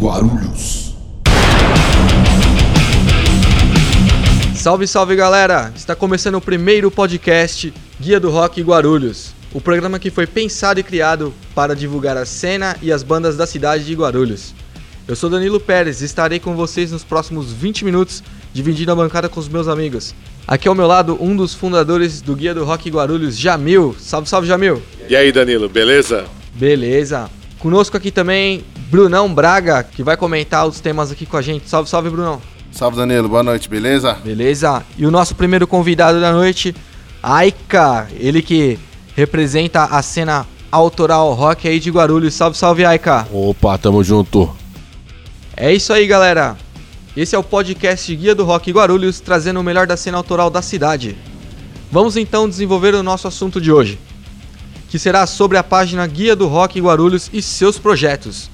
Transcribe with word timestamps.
Guarulhos. 0.00 0.94
Salve, 4.56 4.86
salve 4.86 5.14
galera! 5.14 5.70
Está 5.76 5.94
começando 5.94 6.36
o 6.36 6.40
primeiro 6.40 6.90
podcast 6.90 7.70
Guia 8.00 8.18
do 8.18 8.30
Rock 8.30 8.62
Guarulhos. 8.62 9.34
O 9.52 9.60
programa 9.60 9.98
que 9.98 10.10
foi 10.10 10.26
pensado 10.26 10.80
e 10.80 10.82
criado 10.82 11.34
para 11.54 11.76
divulgar 11.76 12.16
a 12.16 12.24
cena 12.24 12.78
e 12.80 12.90
as 12.90 13.02
bandas 13.02 13.36
da 13.36 13.46
cidade 13.46 13.84
de 13.84 13.94
Guarulhos. 13.94 14.54
Eu 15.06 15.14
sou 15.14 15.28
Danilo 15.28 15.60
Pérez 15.60 16.00
e 16.00 16.06
estarei 16.06 16.40
com 16.40 16.56
vocês 16.56 16.90
nos 16.90 17.04
próximos 17.04 17.52
20 17.52 17.84
minutos, 17.84 18.22
dividindo 18.54 18.92
a 18.92 18.96
bancada 18.96 19.28
com 19.28 19.38
os 19.38 19.50
meus 19.50 19.68
amigos. 19.68 20.14
Aqui 20.48 20.66
ao 20.66 20.74
meu 20.74 20.86
lado, 20.86 21.22
um 21.22 21.36
dos 21.36 21.52
fundadores 21.52 22.22
do 22.22 22.34
Guia 22.34 22.54
do 22.54 22.64
Rock 22.64 22.88
Guarulhos, 22.88 23.36
Jamil. 23.36 23.94
Salve, 23.98 24.26
salve, 24.26 24.48
Jamil! 24.48 24.82
E 25.10 25.14
aí, 25.14 25.30
Danilo, 25.30 25.68
beleza? 25.68 26.24
Beleza. 26.54 27.30
Conosco 27.58 27.94
aqui 27.98 28.10
também, 28.10 28.64
Brunão 28.90 29.32
Braga, 29.32 29.84
que 29.84 30.02
vai 30.02 30.16
comentar 30.16 30.66
os 30.66 30.80
temas 30.80 31.12
aqui 31.12 31.24
com 31.24 31.36
a 31.36 31.42
gente. 31.42 31.68
Salve, 31.68 31.88
salve, 31.88 32.10
Brunão. 32.10 32.42
Salve 32.72 32.96
Danilo, 32.96 33.28
boa 33.28 33.42
noite, 33.42 33.68
beleza? 33.68 34.14
Beleza? 34.14 34.82
E 34.98 35.06
o 35.06 35.12
nosso 35.12 35.36
primeiro 35.36 35.64
convidado 35.64 36.20
da 36.20 36.32
noite, 36.32 36.74
Aika, 37.22 38.08
ele 38.18 38.42
que 38.42 38.76
representa 39.14 39.84
a 39.84 40.02
cena 40.02 40.44
autoral 40.72 41.32
rock 41.34 41.68
aí 41.68 41.78
de 41.78 41.88
Guarulhos. 41.88 42.34
Salve, 42.34 42.58
salve, 42.58 42.84
Aika. 42.84 43.28
Opa, 43.32 43.78
tamo 43.78 44.02
junto. 44.02 44.50
É 45.56 45.72
isso 45.72 45.92
aí, 45.92 46.04
galera. 46.04 46.56
Esse 47.16 47.36
é 47.36 47.38
o 47.38 47.44
podcast 47.44 48.14
Guia 48.16 48.34
do 48.34 48.44
Rock 48.44 48.72
Guarulhos, 48.72 49.20
trazendo 49.20 49.60
o 49.60 49.64
melhor 49.64 49.86
da 49.86 49.96
cena 49.96 50.16
autoral 50.16 50.50
da 50.50 50.62
cidade. 50.62 51.16
Vamos 51.92 52.16
então 52.16 52.48
desenvolver 52.48 52.94
o 52.94 53.04
nosso 53.04 53.28
assunto 53.28 53.60
de 53.60 53.70
hoje, 53.70 54.00
que 54.88 54.98
será 54.98 55.26
sobre 55.26 55.58
a 55.58 55.62
página 55.62 56.04
Guia 56.08 56.34
do 56.34 56.48
Rock 56.48 56.80
Guarulhos 56.80 57.30
e 57.32 57.40
seus 57.40 57.78
projetos. 57.78 58.50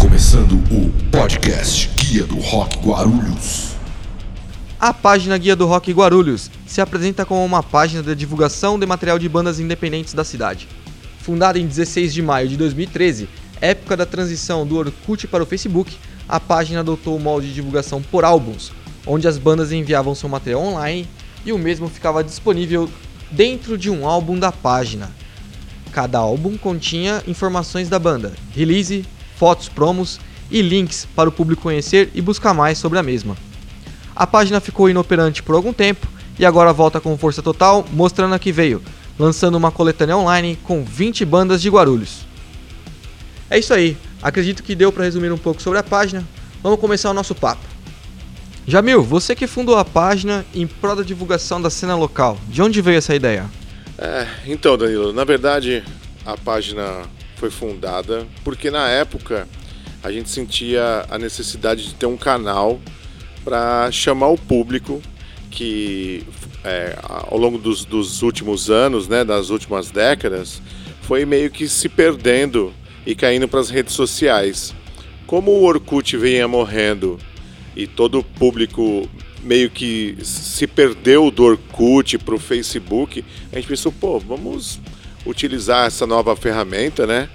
Começando 0.00 0.54
o 0.72 1.10
podcast 1.10 1.90
Guia 1.94 2.24
do 2.24 2.38
Rock 2.38 2.78
Guarulhos. 2.78 3.74
A 4.80 4.94
página 4.94 5.36
Guia 5.36 5.54
do 5.54 5.66
Rock 5.66 5.92
Guarulhos 5.92 6.50
se 6.66 6.80
apresenta 6.80 7.26
como 7.26 7.44
uma 7.44 7.62
página 7.62 8.02
de 8.02 8.14
divulgação 8.14 8.78
de 8.78 8.86
material 8.86 9.18
de 9.18 9.28
bandas 9.28 9.60
independentes 9.60 10.14
da 10.14 10.24
cidade. 10.24 10.66
Fundada 11.18 11.58
em 11.58 11.66
16 11.66 12.14
de 12.14 12.22
maio 12.22 12.48
de 12.48 12.56
2013, 12.56 13.28
época 13.60 13.94
da 13.94 14.06
transição 14.06 14.66
do 14.66 14.78
Orkut 14.78 15.26
para 15.28 15.42
o 15.42 15.46
Facebook, 15.46 15.94
a 16.26 16.40
página 16.40 16.80
adotou 16.80 17.14
o 17.14 17.20
molde 17.20 17.48
de 17.48 17.54
divulgação 17.54 18.00
por 18.00 18.24
álbuns, 18.24 18.72
onde 19.06 19.28
as 19.28 19.36
bandas 19.36 19.70
enviavam 19.70 20.14
seu 20.14 20.30
material 20.30 20.62
online 20.62 21.06
e 21.44 21.52
o 21.52 21.58
mesmo 21.58 21.90
ficava 21.90 22.24
disponível 22.24 22.88
dentro 23.30 23.76
de 23.76 23.90
um 23.90 24.08
álbum 24.08 24.38
da 24.38 24.50
página. 24.50 25.10
Cada 25.92 26.18
álbum 26.18 26.56
continha 26.56 27.22
informações 27.26 27.90
da 27.90 27.98
banda, 27.98 28.32
release, 28.54 29.04
fotos 29.40 29.70
promos 29.70 30.20
e 30.50 30.60
links 30.60 31.08
para 31.16 31.30
o 31.30 31.32
público 31.32 31.62
conhecer 31.62 32.10
e 32.14 32.20
buscar 32.20 32.52
mais 32.52 32.76
sobre 32.76 32.98
a 32.98 33.02
mesma. 33.02 33.34
A 34.14 34.26
página 34.26 34.60
ficou 34.60 34.90
inoperante 34.90 35.42
por 35.42 35.54
algum 35.54 35.72
tempo 35.72 36.06
e 36.38 36.44
agora 36.44 36.74
volta 36.74 37.00
com 37.00 37.16
força 37.16 37.40
total, 37.40 37.86
mostrando 37.90 38.34
a 38.34 38.38
que 38.38 38.52
veio, 38.52 38.82
lançando 39.18 39.54
uma 39.54 39.72
coletânea 39.72 40.14
online 40.14 40.58
com 40.62 40.84
20 40.84 41.24
bandas 41.24 41.62
de 41.62 41.70
Guarulhos. 41.70 42.26
É 43.48 43.58
isso 43.58 43.72
aí, 43.72 43.96
acredito 44.22 44.62
que 44.62 44.74
deu 44.74 44.92
para 44.92 45.04
resumir 45.04 45.32
um 45.32 45.38
pouco 45.38 45.62
sobre 45.62 45.78
a 45.78 45.82
página. 45.82 46.22
Vamos 46.62 46.78
começar 46.78 47.10
o 47.10 47.14
nosso 47.14 47.34
papo. 47.34 47.64
Jamil, 48.66 49.02
você 49.02 49.34
que 49.34 49.46
fundou 49.46 49.78
a 49.78 49.86
página 49.86 50.44
em 50.54 50.66
prol 50.66 50.96
da 50.96 51.02
divulgação 51.02 51.62
da 51.62 51.70
cena 51.70 51.96
local, 51.96 52.38
de 52.46 52.60
onde 52.60 52.82
veio 52.82 52.98
essa 52.98 53.14
ideia? 53.14 53.46
É, 53.96 54.26
então, 54.46 54.76
Danilo, 54.76 55.14
na 55.14 55.24
verdade, 55.24 55.82
a 56.26 56.36
página 56.36 57.08
foi 57.40 57.50
fundada 57.50 58.26
porque 58.44 58.70
na 58.70 58.86
época 58.88 59.48
a 60.02 60.12
gente 60.12 60.28
sentia 60.28 61.06
a 61.08 61.18
necessidade 61.18 61.86
de 61.88 61.94
ter 61.94 62.04
um 62.04 62.16
canal 62.16 62.78
para 63.42 63.90
chamar 63.90 64.28
o 64.28 64.36
público 64.36 65.00
que 65.50 66.22
é, 66.62 66.96
ao 67.02 67.38
longo 67.38 67.56
dos, 67.56 67.86
dos, 67.86 68.22
últimos 68.22 68.70
anos, 68.70 69.08
né, 69.08 69.24
das 69.24 69.48
últimas 69.48 69.90
décadas, 69.90 70.60
foi 71.02 71.24
meio 71.24 71.50
que 71.50 71.66
se 71.66 71.88
perdendo 71.88 72.72
e 73.06 73.14
caindo 73.14 73.48
para 73.48 73.60
as 73.60 73.70
redes 73.70 73.94
sociais. 73.94 74.74
Como 75.26 75.50
o 75.50 75.64
Orkut 75.64 76.16
vinha 76.18 76.46
morrendo 76.46 77.18
e 77.74 77.86
todo 77.86 78.18
o 78.18 78.24
público 78.24 79.08
meio 79.42 79.70
que 79.70 80.16
se 80.22 80.66
perdeu 80.66 81.30
do 81.30 81.42
Orkut 81.44 82.18
para 82.18 82.34
o 82.34 82.38
Facebook, 82.38 83.24
a 83.50 83.56
gente 83.56 83.66
pensou, 83.66 83.90
pô, 83.90 84.18
vamos 84.18 84.78
utilizar 85.26 85.86
essa 85.86 86.06
nova 86.06 86.34
ferramenta, 86.36 87.06
né? 87.06 87.28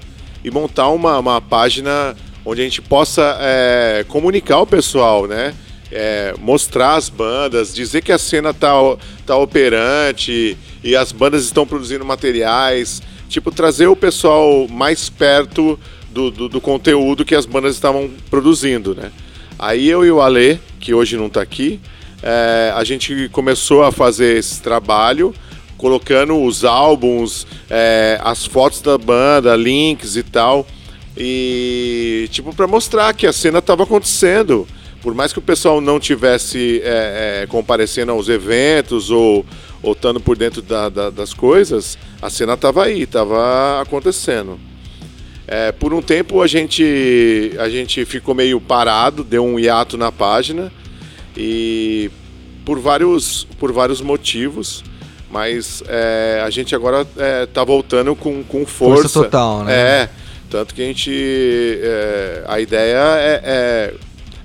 E 0.43 0.51
montar 0.51 0.89
uma, 0.89 1.19
uma 1.19 1.41
página 1.41 2.15
onde 2.45 2.61
a 2.61 2.63
gente 2.63 2.81
possa 2.81 3.37
é, 3.39 4.05
comunicar 4.07 4.59
o 4.59 4.67
pessoal, 4.67 5.27
né? 5.27 5.53
É, 5.91 6.33
mostrar 6.39 6.95
as 6.95 7.09
bandas, 7.09 7.73
dizer 7.73 8.01
que 8.01 8.11
a 8.11 8.17
cena 8.17 8.53
tá, 8.53 8.73
tá 9.25 9.37
operante 9.37 10.57
e 10.83 10.95
as 10.95 11.11
bandas 11.11 11.43
estão 11.43 11.65
produzindo 11.65 12.03
materiais, 12.03 13.01
tipo, 13.29 13.51
trazer 13.51 13.87
o 13.87 13.95
pessoal 13.95 14.67
mais 14.67 15.09
perto 15.09 15.79
do, 16.09 16.31
do, 16.31 16.49
do 16.49 16.61
conteúdo 16.61 17.25
que 17.25 17.35
as 17.35 17.45
bandas 17.45 17.75
estavam 17.75 18.09
produzindo, 18.29 18.95
né? 18.95 19.11
Aí 19.57 19.87
eu 19.87 20.05
e 20.05 20.11
o 20.11 20.21
Ale, 20.21 20.59
que 20.79 20.93
hoje 20.93 21.17
não 21.17 21.27
está 21.27 21.41
aqui, 21.41 21.79
é, 22.21 22.73
a 22.75 22.83
gente 22.83 23.29
começou 23.29 23.83
a 23.83 23.91
fazer 23.91 24.37
esse 24.37 24.61
trabalho, 24.61 25.33
colocando 25.77 26.41
os 26.41 26.63
álbuns, 26.63 27.45
é, 27.69 28.19
as 28.23 28.45
fotos 28.45 28.81
da 28.81 28.97
banda, 28.97 29.55
links 29.55 30.15
e 30.15 30.23
tal, 30.23 30.65
e 31.17 32.27
tipo 32.31 32.53
para 32.53 32.67
mostrar 32.67 33.13
que 33.13 33.27
a 33.27 33.33
cena 33.33 33.59
estava 33.59 33.83
acontecendo. 33.83 34.67
Por 35.01 35.13
mais 35.13 35.31
que 35.31 35.37
o 35.37 35.41
pessoal 35.41 35.79
não 35.79 35.99
tivesse 35.99 36.81
é, 36.83 37.43
é, 37.43 37.47
comparecendo 37.47 38.11
aos 38.11 38.27
eventos 38.27 39.11
ou, 39.11 39.45
ou 39.83 39.91
estando 39.91 40.19
por 40.19 40.35
dentro 40.35 40.63
da, 40.63 40.89
da, 40.89 41.09
das 41.11 41.31
coisas, 41.31 41.95
a 42.19 42.27
cena 42.27 42.55
estava 42.55 42.85
aí, 42.85 43.03
estava 43.03 43.81
acontecendo. 43.81 44.59
É, 45.47 45.71
por 45.71 45.93
um 45.93 46.01
tempo 46.01 46.41
a 46.41 46.47
gente, 46.47 47.51
a 47.59 47.69
gente 47.69 48.03
ficou 48.03 48.33
meio 48.33 48.59
parado, 48.59 49.23
deu 49.23 49.45
um 49.45 49.59
hiato 49.59 49.95
na 49.95 50.11
página 50.11 50.71
e 51.37 52.09
por 52.65 52.79
vários, 52.79 53.47
por 53.59 53.71
vários 53.71 54.01
motivos, 54.01 54.83
mas 55.35 55.83
é, 55.89 56.41
a 56.45 56.49
gente 56.49 56.73
agora 56.73 57.05
está 57.43 57.61
voltando 57.61 58.15
com, 58.15 58.41
com 58.41 58.65
força. 58.65 59.01
Força 59.01 59.23
total, 59.23 59.65
né? 59.65 59.73
É, 59.73 60.09
tanto 60.49 60.73
que 60.73 60.81
a 60.81 60.85
gente. 60.85 61.11
É, 61.83 62.45
a 62.47 62.57
ideia 62.61 62.97
é, 63.17 63.41
é. 63.43 63.93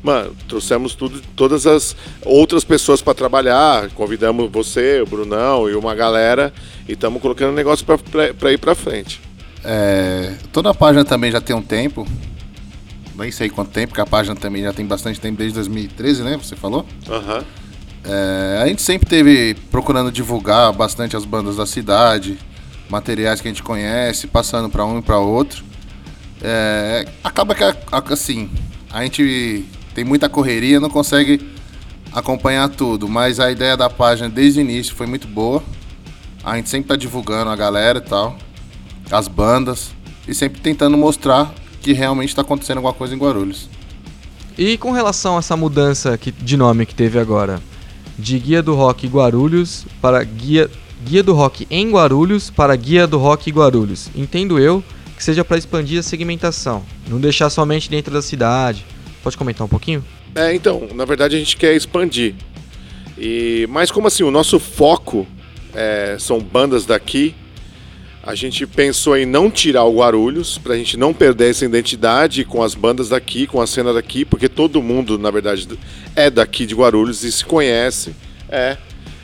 Mano, 0.03 0.35
trouxemos 0.49 0.97
tudo, 0.97 1.23
todas 1.37 1.65
as 1.65 1.95
outras 2.25 2.65
pessoas 2.65 3.01
para 3.01 3.15
trabalhar. 3.15 3.89
Convidamos 3.91 4.51
você, 4.51 5.01
o 5.01 5.07
Brunão 5.07 5.71
e 5.71 5.77
uma 5.77 5.95
galera 5.95 6.53
e 6.89 6.95
estamos 6.95 7.23
colocando 7.23 7.51
o 7.51 7.55
negócio 7.55 7.87
para 7.87 8.53
ir 8.53 8.59
para 8.59 8.75
frente. 8.75 9.21
É, 9.63 10.35
toda 10.53 10.71
a 10.71 10.75
página 10.75 11.05
também 11.05 11.31
já 11.31 11.41
tem 11.41 11.55
um 11.55 11.63
tempo. 11.63 12.05
Nem 13.15 13.31
sei 13.31 13.49
quanto 13.49 13.71
tempo, 13.71 13.91
porque 13.91 14.01
a 14.01 14.07
página 14.07 14.35
também 14.35 14.65
já 14.65 14.73
tem 14.73 14.85
bastante 14.85 15.21
tempo, 15.21 15.39
desde 15.39 15.55
2013, 15.55 16.25
né? 16.25 16.37
Você 16.43 16.57
falou? 16.57 16.85
Aham. 17.09 17.37
Uhum. 17.37 17.60
É, 18.05 18.61
a 18.63 18.67
gente 18.67 18.83
sempre 18.83 19.09
teve 19.09 19.55
procurando 19.71 20.11
divulgar 20.11 20.73
bastante 20.73 21.17
as 21.17 21.25
bandas 21.25 21.57
da 21.57 21.67
cidade, 21.67 22.39
materiais 22.89 23.41
que 23.41 23.49
a 23.49 23.51
gente 23.51 23.63
conhece, 23.63 24.27
passando 24.27 24.69
para 24.69 24.85
um 24.85 24.99
e 24.99 25.03
para 25.03 25.19
outro. 25.19 25.65
É, 26.43 27.07
acaba 27.23 27.55
que 27.55 28.13
assim, 28.13 28.51
a 28.91 29.03
gente 29.03 29.65
tem 29.95 30.05
muita 30.05 30.29
correria, 30.29 30.81
não 30.81 30.89
consegue 30.89 31.51
acompanhar 32.13 32.69
tudo, 32.69 33.09
mas 33.09 33.39
a 33.39 33.51
ideia 33.51 33.77
da 33.77 33.89
página 33.91 34.29
desde 34.29 34.61
o 34.61 34.63
início 34.63 34.95
foi 34.95 35.07
muito 35.07 35.29
boa. 35.29 35.63
A 36.43 36.57
gente 36.57 36.69
sempre 36.71 36.89
tá 36.89 36.97
divulgando 36.97 37.51
a 37.51 37.57
galera 37.57 37.99
e 37.99 38.03
tal, 38.03 38.37
as 39.11 39.29
bandas, 39.29 39.91
e 40.27 40.35
sempre 40.35 40.61
tentando 40.61 40.97
mostrar 40.97 41.55
que 41.83 41.93
realmente 41.93 42.31
está 42.31 42.43
acontecendo 42.43 42.79
alguma 42.79 42.95
coisa 42.95 43.15
em 43.15 43.19
Guarulhos. 43.19 43.69
E 44.57 44.77
com 44.79 44.91
relação 44.91 45.37
a 45.37 45.39
essa 45.39 45.57
mudança 45.57 46.17
que, 46.19 46.33
de 46.33 46.57
nome 46.57 46.85
que 46.87 46.95
teve 46.95 47.19
agora, 47.19 47.61
de 48.21 48.39
Guia 48.39 48.63
do 48.63 48.75
Rock 48.75 49.07
Guarulhos 49.07 49.87
para 50.01 50.23
Guia, 50.23 50.71
Guia 51.05 51.23
do 51.23 51.33
Rock 51.33 51.67
em 51.71 51.91
Guarulhos 51.91 52.51
para 52.51 52.77
Guia 52.77 53.07
do 53.07 53.19
Rock 53.19 53.51
Guarulhos, 53.51 54.11
entendo 54.15 54.59
eu 54.59 54.85
que 55.17 55.25
seja 55.25 55.45
para 55.45 55.59
expandir 55.59 55.99
a 55.99 56.03
segmentação, 56.03 56.85
não 57.09 57.19
deixar 57.19 57.51
somente 57.51 57.91
dentro 57.91 58.13
da 58.13 58.23
cidade. 58.23 58.87
Pode 59.23 59.37
comentar 59.37 59.67
um 59.67 59.69
pouquinho? 59.69 60.05
É, 60.35 60.55
então, 60.55 60.89
na 60.95 61.05
verdade 61.05 61.37
a 61.37 61.39
gente 61.39 61.57
quer 61.57 61.75
expandir. 61.75 62.35
E, 63.19 63.67
mas 63.69 63.91
como 63.91 64.07
assim, 64.07 64.23
o 64.23 64.31
nosso 64.31 64.59
foco 64.59 65.27
é, 65.75 66.17
são 66.19 66.41
bandas 66.41 66.87
daqui, 66.87 67.35
a 68.23 68.35
gente 68.35 68.67
pensou 68.67 69.17
em 69.17 69.25
não 69.25 69.51
tirar 69.51 69.85
o 69.85 69.97
Guarulhos, 69.97 70.59
para 70.59 70.75
a 70.75 70.77
gente 70.77 70.97
não 70.97 71.13
perder 71.13 71.51
essa 71.51 71.65
identidade 71.65 72.45
com 72.45 72.63
as 72.63 72.75
bandas 72.75 73.09
daqui, 73.09 73.47
com 73.47 73.61
a 73.61 73.67
cena 73.67 73.95
daqui, 73.95 74.25
porque 74.25 74.49
todo 74.49 74.83
mundo, 74.83 75.19
na 75.19 75.31
verdade, 75.31 75.67
é 76.15 76.31
daqui 76.31 76.67
de 76.67 76.75
Guarulhos 76.75 77.25
e 77.25 77.33
se 77.33 77.45
conhece. 77.45 78.15
É, 78.49 78.77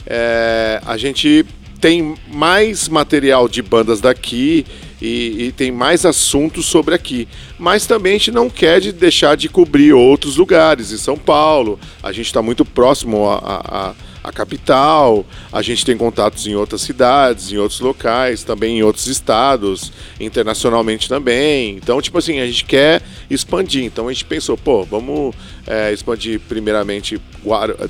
é 0.07 0.81
a 0.85 0.97
gente 0.97 1.45
tem 1.81 2.15
mais 2.33 2.89
material 2.89 3.49
de 3.49 3.61
bandas 3.61 4.01
daqui 4.01 4.65
e, 5.01 5.47
e, 5.47 5.53
tem 5.53 5.71
mais 5.71 6.07
assuntos 6.07 6.67
sobre 6.67 6.95
aqui. 6.95 7.29
Mas 7.59 7.87
também 7.87 8.15
a 8.15 8.19
gente 8.19 8.31
não 8.31 8.49
quer 8.49 8.81
de 8.81 8.93
deixar 8.93 9.37
de 9.37 9.49
cobrir 9.49 9.93
outros 9.93 10.37
lugares. 10.37 10.91
Em 10.91 10.97
São 10.97 11.17
Paulo, 11.19 11.79
a 12.03 12.13
gente 12.13 12.27
está 12.27 12.41
muito 12.41 12.65
próximo 12.65 13.29
a, 13.29 13.37
a 13.37 13.77
a 13.91 13.95
capital, 14.33 15.25
a 15.53 15.63
gente 15.63 15.85
tem 15.85 15.97
contatos 15.97 16.47
em 16.47 16.55
outras 16.55 16.81
cidades, 16.81 17.53
em 17.53 17.57
outros 17.57 17.81
locais, 17.81 18.43
também 18.43 18.79
em 18.79 18.83
outros 18.83 19.07
estados, 19.07 19.93
internacionalmente 20.19 21.09
também. 21.09 21.77
Então, 21.77 22.01
tipo 22.01 22.19
assim, 22.19 22.41
a 22.41 22.47
gente 22.47 22.65
quer 22.65 23.03
expandir. 23.31 23.85
Então 23.85 24.09
a 24.09 24.13
gente 24.13 24.25
pensou, 24.25 24.57
pô, 24.57 24.85
vamos 24.85 25.35
é, 25.67 25.93
expandir 25.93 26.41
primeiramente 26.41 27.21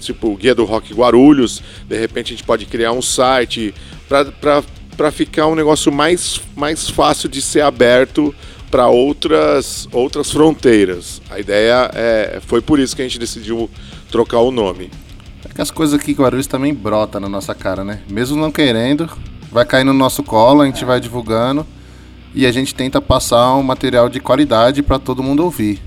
tipo 0.00 0.28
o 0.28 0.36
Guia 0.36 0.54
do 0.54 0.64
Rock 0.64 0.92
Guarulhos, 0.92 1.62
de 1.88 1.98
repente 1.98 2.32
a 2.32 2.36
gente 2.36 2.44
pode 2.44 2.66
criar 2.66 2.92
um 2.92 3.02
site 3.02 3.74
para 4.96 5.10
ficar 5.10 5.46
um 5.46 5.54
negócio 5.54 5.90
mais, 5.90 6.40
mais 6.54 6.88
fácil 6.88 7.28
de 7.28 7.40
ser 7.40 7.62
aberto 7.62 8.34
para 8.70 8.88
outras, 8.88 9.88
outras 9.92 10.30
fronteiras. 10.30 11.22
A 11.30 11.38
ideia 11.38 11.90
é, 11.94 12.40
foi 12.46 12.60
por 12.60 12.78
isso 12.78 12.94
que 12.94 13.02
a 13.02 13.04
gente 13.04 13.18
decidiu 13.18 13.70
trocar 14.10 14.40
o 14.40 14.50
nome. 14.50 14.90
Que 15.56 15.62
as 15.62 15.70
coisas 15.70 15.98
aqui 15.98 16.12
em 16.12 16.14
Guarulhos 16.14 16.46
também 16.46 16.74
brota 16.74 17.18
na 17.18 17.30
nossa 17.30 17.54
cara, 17.54 17.82
né? 17.82 18.02
Mesmo 18.10 18.36
não 18.36 18.52
querendo, 18.52 19.08
vai 19.50 19.64
cair 19.64 19.84
no 19.84 19.94
nosso 19.94 20.22
colo, 20.22 20.60
a 20.60 20.66
gente 20.66 20.84
vai 20.84 21.00
divulgando 21.00 21.66
e 22.34 22.44
a 22.44 22.52
gente 22.52 22.74
tenta 22.74 23.00
passar 23.00 23.54
um 23.54 23.62
material 23.62 24.10
de 24.10 24.20
qualidade 24.20 24.82
para 24.82 24.98
todo 24.98 25.22
mundo 25.22 25.42
ouvir. 25.42 25.80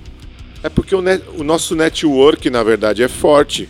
É 0.64 0.70
porque 0.70 0.96
o, 0.96 1.04
net, 1.04 1.24
o, 1.38 1.44
nosso 1.44 1.76
network, 1.76 2.50
na 2.50 2.64
verdade, 2.64 3.04
é 3.04 3.08
forte 3.08 3.70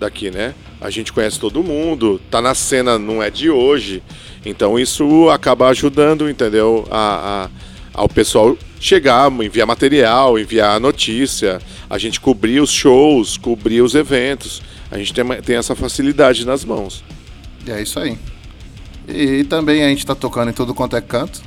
daqui, 0.00 0.32
né? 0.32 0.52
A 0.80 0.90
gente 0.90 1.12
conhece 1.12 1.38
todo 1.38 1.62
mundo, 1.62 2.20
tá 2.28 2.42
na 2.42 2.52
cena, 2.52 2.98
não 2.98 3.22
é 3.22 3.30
de 3.30 3.48
hoje. 3.48 4.02
Então 4.44 4.76
isso 4.76 5.30
acaba 5.30 5.68
ajudando, 5.68 6.28
entendeu? 6.28 6.88
A, 6.90 7.44
a, 7.94 8.00
ao 8.00 8.08
pessoal 8.08 8.58
chegar, 8.80 9.30
enviar 9.30 9.64
material, 9.64 10.40
enviar 10.40 10.80
notícia, 10.80 11.60
a 11.88 11.98
gente 11.98 12.20
cobrir 12.20 12.58
os 12.58 12.72
shows, 12.72 13.36
cobrir 13.36 13.80
os 13.80 13.94
eventos. 13.94 14.60
A 14.90 14.98
gente 14.98 15.12
tem, 15.12 15.24
tem 15.42 15.56
essa 15.56 15.74
facilidade 15.74 16.44
nas 16.46 16.64
mãos. 16.64 17.04
É 17.66 17.82
isso 17.82 17.98
aí. 17.98 18.16
E, 19.08 19.40
e 19.40 19.44
também 19.44 19.84
a 19.84 19.88
gente 19.88 19.98
está 19.98 20.14
tocando 20.14 20.50
em 20.50 20.52
todo 20.52 20.74
quanto 20.74 20.96
é 20.96 21.00
canto. 21.00 21.42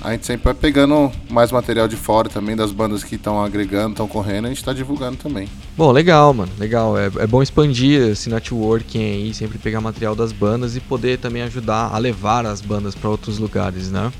A 0.00 0.10
gente 0.12 0.26
sempre 0.26 0.46
vai 0.46 0.54
pegando 0.54 1.12
mais 1.30 1.52
material 1.52 1.86
de 1.86 1.94
fora 1.94 2.28
também, 2.28 2.56
das 2.56 2.72
bandas 2.72 3.04
que 3.04 3.14
estão 3.14 3.40
agregando, 3.40 3.90
estão 3.90 4.08
correndo, 4.08 4.46
a 4.46 4.48
gente 4.48 4.58
está 4.58 4.72
divulgando 4.72 5.16
também. 5.16 5.48
Bom, 5.76 5.92
legal, 5.92 6.34
mano, 6.34 6.50
legal. 6.58 6.98
É, 6.98 7.06
é 7.06 7.26
bom 7.26 7.40
expandir 7.40 8.08
esse 8.08 8.28
networking 8.28 8.98
aí, 8.98 9.32
sempre 9.32 9.58
pegar 9.58 9.80
material 9.80 10.16
das 10.16 10.32
bandas 10.32 10.74
e 10.74 10.80
poder 10.80 11.18
também 11.18 11.42
ajudar 11.42 11.90
a 11.92 11.98
levar 11.98 12.44
as 12.46 12.60
bandas 12.60 12.96
para 12.96 13.08
outros 13.08 13.38
lugares, 13.38 13.92
né? 13.92 14.12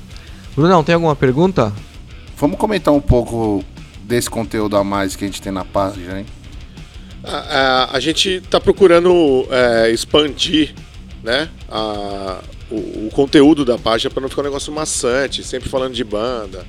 Brunão, 0.55 0.85
tem 0.85 0.95
alguma 0.95 1.17
pergunta? 1.17 1.73
Vamos 2.37 2.57
comentar 2.57 2.93
um 2.93 3.01
pouco 3.01 3.61
desse 4.03 4.29
conteúdo 4.29 4.77
a 4.77 4.85
mais 4.85 5.17
que 5.17 5.25
a 5.25 5.27
gente 5.27 5.41
tem 5.41 5.51
na 5.51 5.65
página, 5.65 6.19
hein? 6.19 6.25
A, 7.23 7.37
a, 7.37 7.97
a 7.97 7.99
gente 7.99 8.29
está 8.29 8.59
procurando 8.59 9.47
é, 9.49 9.89
expandir 9.91 10.73
né, 11.23 11.49
a, 11.69 12.41
o, 12.69 13.07
o, 13.07 13.09
conteúdo 13.13 13.63
da 13.63 13.77
página 13.77 14.11
para 14.11 14.21
não 14.21 14.29
ficar 14.29 14.41
um 14.41 14.45
negócio 14.45 14.73
maçante, 14.73 15.43
sempre 15.43 15.69
falando 15.69 15.93
de 15.93 16.03
banda. 16.03 16.65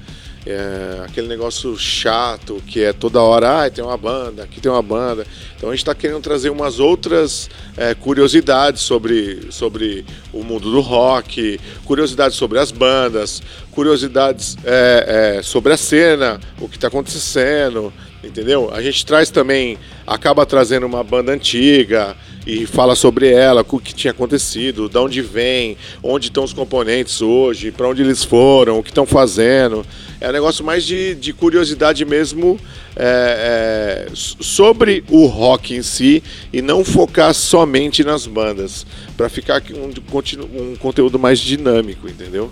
É, 0.47 1.03
aquele 1.06 1.27
negócio 1.27 1.75
chato 1.79 2.62
que 2.67 2.83
é 2.83 2.93
toda 2.93 3.19
hora, 3.19 3.65
ah, 3.65 3.71
tem 3.71 3.83
uma 3.83 3.97
banda, 3.97 4.43
aqui 4.45 4.61
tem 4.61 4.71
uma 4.71 4.83
banda. 4.83 5.27
Então 5.56 5.71
a 5.71 5.73
gente 5.73 5.81
está 5.81 5.95
querendo 5.95 6.21
trazer 6.21 6.51
umas 6.51 6.79
outras 6.79 7.49
é, 7.79 7.95
curiosidades 7.95 8.83
sobre, 8.83 9.47
sobre 9.50 10.05
o 10.35 10.45
mundo 10.45 10.71
do 10.71 10.81
rock, 10.81 11.59
curiosidades 11.87 12.37
sobre 12.37 12.59
as 12.59 12.71
bandas, 12.71 13.43
curiosidades 13.71 14.57
é, 14.65 15.39
é 15.39 15.43
sobre 15.43 15.73
a 15.73 15.79
cena, 15.79 16.39
o 16.61 16.69
que 16.69 16.77
está 16.77 16.89
acontecendo 16.89 17.91
entendeu? 18.26 18.71
A 18.73 18.82
gente 18.82 19.05
traz 19.05 19.31
também, 19.31 19.79
acaba 20.06 20.44
trazendo 20.44 20.87
uma 20.87 21.03
banda 21.03 21.32
antiga 21.32 22.17
e 22.47 22.67
fala 22.67 22.94
sobre 22.94 23.31
ela, 23.31 23.65
o 23.69 23.79
que 23.79 23.94
tinha 23.94 24.11
acontecido, 24.11 24.88
de 24.88 24.99
onde 24.99 25.23
vem, 25.23 25.76
onde 26.03 26.29
estão 26.29 26.44
os 26.44 26.53
componentes 26.53 27.23
hoje, 27.23 27.71
para 27.71 27.88
onde 27.88 28.03
eles 28.03 28.23
foram, 28.23 28.79
o 28.79 28.82
que 28.82 28.91
estão 28.91 29.06
fazendo. 29.06 29.85
É 30.21 30.29
um 30.29 30.32
negócio 30.32 30.65
mais 30.65 30.85
de, 30.85 31.15
de 31.15 31.32
curiosidade 31.32 32.05
mesmo 32.05 32.59
é, 32.97 34.06
é, 34.06 34.12
sobre 34.15 35.05
o 35.09 35.26
rock 35.26 35.75
em 35.75 35.82
si 35.82 36.23
e 36.53 36.61
não 36.61 36.85
focar 36.85 37.32
somente 37.35 38.05
nas 38.05 38.26
bandas, 38.26 38.87
para 39.17 39.29
ficar 39.29 39.62
um, 39.73 40.73
um 40.73 40.76
conteúdo 40.76 41.19
mais 41.19 41.38
dinâmico, 41.38 42.09
entendeu? 42.09 42.50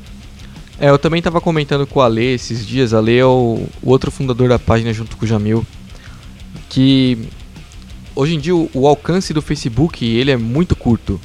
É, 0.83 0.91
eu 0.91 0.99
também 0.99 1.19
estava 1.19 1.41
comentando 1.41 1.87
com 1.87 2.01
o 2.01 2.03
Ale 2.03 2.25
esses 2.25 2.67
dias. 2.67 2.93
Ale 2.93 3.17
é 3.17 3.25
o, 3.25 3.69
o, 3.81 3.89
outro 3.89 4.11
fundador 4.11 4.49
da 4.49 4.59
página 4.59 4.93
junto 4.93 5.17
com 5.17 5.25
o 5.25 5.29
Jamil. 5.29 5.65
Que 6.69 7.29
hoje 8.17 8.35
em 8.35 8.41
dia 8.41 8.57
o, 8.57 8.69
o, 8.75 8.89
alcance 8.89 9.33
do 9.33 9.41
Facebook 9.41 10.05
ele 10.05 10.33
é 10.33 10.37
muito 10.37 10.75
curto. 10.75 11.21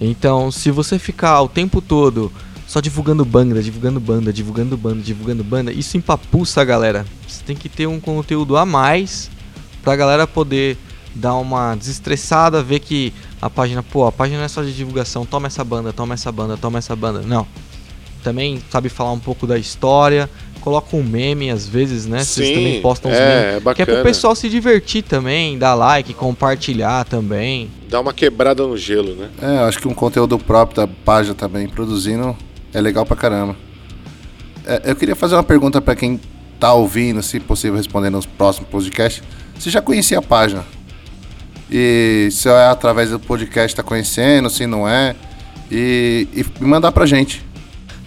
Então, 0.00 0.50
se 0.50 0.68
você 0.72 0.98
ficar 0.98 1.40
o 1.42 1.48
tempo 1.48 1.80
todo 1.80 2.32
só 2.66 2.80
divulgando 2.80 3.24
banda, 3.24 3.62
divulgando 3.62 4.00
banda, 4.00 4.32
divulgando 4.32 4.76
banda, 4.76 5.00
divulgando 5.00 5.44
banda, 5.44 5.72
isso 5.72 5.96
empapuça 5.96 6.60
a 6.60 6.64
galera. 6.64 7.06
Você 7.28 7.44
tem 7.44 7.54
que 7.54 7.68
ter 7.68 7.86
um 7.86 8.00
conteúdo 8.00 8.56
a 8.56 8.66
mais 8.66 9.30
pra 9.80 9.94
galera 9.94 10.26
poder 10.26 10.76
dar 11.14 11.36
uma 11.36 11.76
desestressada, 11.76 12.60
ver 12.64 12.80
que 12.80 13.12
a 13.40 13.48
página, 13.48 13.80
pô, 13.80 14.08
a 14.08 14.10
página 14.10 14.38
não 14.38 14.44
é 14.44 14.48
só 14.48 14.60
de 14.60 14.74
divulgação, 14.74 15.24
toma 15.24 15.46
essa 15.46 15.62
banda, 15.62 15.92
toma 15.92 16.14
essa 16.14 16.32
banda, 16.32 16.56
toma 16.56 16.78
essa 16.80 16.96
banda. 16.96 17.22
Não 17.22 17.46
também 18.22 18.62
sabe 18.70 18.88
falar 18.88 19.12
um 19.12 19.18
pouco 19.18 19.46
da 19.46 19.58
história. 19.58 20.28
Coloca 20.60 20.96
um 20.96 21.02
meme 21.02 21.50
às 21.50 21.66
vezes, 21.66 22.06
né? 22.06 22.20
Sim, 22.20 22.24
Vocês 22.24 22.56
também 22.56 22.80
postam 22.80 23.10
uns 23.10 23.16
é, 23.16 23.52
memes. 23.52 23.66
É 23.66 23.74
que 23.74 23.82
é 23.82 23.84
pro 23.84 24.02
pessoal 24.02 24.34
se 24.34 24.48
divertir 24.48 25.02
também, 25.02 25.58
dar 25.58 25.74
like, 25.74 26.14
compartilhar 26.14 27.04
também. 27.04 27.68
Dá 27.88 28.00
uma 28.00 28.12
quebrada 28.12 28.64
no 28.64 28.76
gelo, 28.76 29.14
né? 29.16 29.28
É, 29.42 29.58
acho 29.66 29.80
que 29.80 29.88
um 29.88 29.94
conteúdo 29.94 30.38
próprio 30.38 30.76
da 30.76 30.86
página 30.86 31.34
também 31.34 31.68
produzindo 31.68 32.36
é 32.72 32.80
legal 32.80 33.04
pra 33.04 33.16
caramba. 33.16 33.56
É, 34.64 34.82
eu 34.84 34.96
queria 34.96 35.16
fazer 35.16 35.34
uma 35.34 35.42
pergunta 35.42 35.80
para 35.80 35.96
quem 35.96 36.20
tá 36.60 36.72
ouvindo, 36.72 37.20
se 37.22 37.40
possível 37.40 37.76
responder 37.76 38.08
nos 38.08 38.24
próximos 38.24 38.68
podcasts. 38.68 39.22
Você 39.58 39.68
já 39.68 39.82
conhecia 39.82 40.18
a 40.18 40.22
página? 40.22 40.64
E 41.70 42.28
se 42.30 42.48
é 42.48 42.66
através 42.66 43.10
do 43.10 43.18
podcast 43.18 43.74
tá 43.74 43.82
conhecendo, 43.82 44.48
se 44.48 44.66
não 44.66 44.88
é? 44.88 45.16
E, 45.70 46.28
e 46.34 46.64
mandar 46.64 46.92
pra 46.92 47.06
gente. 47.06 47.42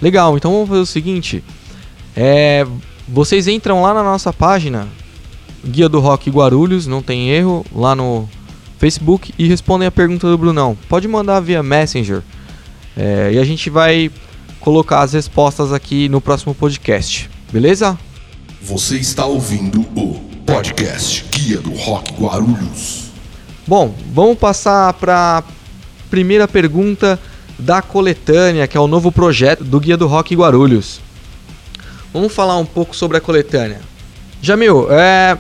Legal, 0.01 0.35
então 0.37 0.51
vamos 0.51 0.69
fazer 0.69 0.81
o 0.81 0.85
seguinte. 0.85 1.43
É, 2.15 2.65
vocês 3.07 3.47
entram 3.47 3.81
lá 3.81 3.93
na 3.93 4.03
nossa 4.03 4.31
página, 4.33 4.87
Guia 5.65 5.89
do 5.89 5.99
Rock 5.99 6.29
Guarulhos, 6.29 6.87
não 6.87 7.01
tem 7.01 7.29
erro, 7.29 7.65
lá 7.73 7.95
no 7.95 8.29
Facebook 8.77 9.33
e 9.37 9.47
respondem 9.47 9.87
a 9.87 9.91
pergunta 9.91 10.27
do 10.27 10.37
Brunão. 10.37 10.77
Pode 10.87 11.07
mandar 11.07 11.39
via 11.39 11.63
Messenger. 11.63 12.21
É, 12.95 13.31
e 13.33 13.39
a 13.39 13.43
gente 13.43 13.69
vai 13.69 14.11
colocar 14.59 15.01
as 15.01 15.13
respostas 15.13 15.73
aqui 15.73 16.07
no 16.09 16.21
próximo 16.21 16.55
podcast. 16.55 17.29
Beleza? 17.51 17.97
Você 18.61 18.97
está 18.97 19.25
ouvindo 19.25 19.81
o 19.95 20.19
podcast 20.45 21.25
Guia 21.31 21.59
do 21.59 21.73
Rock 21.73 22.13
Guarulhos. 22.13 23.05
Bom, 23.67 23.93
vamos 24.13 24.37
passar 24.37 24.93
para 24.93 25.43
primeira 26.09 26.47
pergunta 26.47 27.19
da 27.57 27.81
coletânea, 27.81 28.67
que 28.67 28.77
é 28.77 28.79
o 28.79 28.87
novo 28.87 29.11
projeto 29.11 29.63
do 29.63 29.79
Guia 29.79 29.97
do 29.97 30.07
Rock 30.07 30.35
Guarulhos. 30.35 30.99
Vamos 32.13 32.33
falar 32.33 32.57
um 32.57 32.65
pouco 32.65 32.95
sobre 32.95 33.17
a 33.17 33.21
coletânea. 33.21 33.81
Jamil, 34.41 34.87
é, 34.91 35.37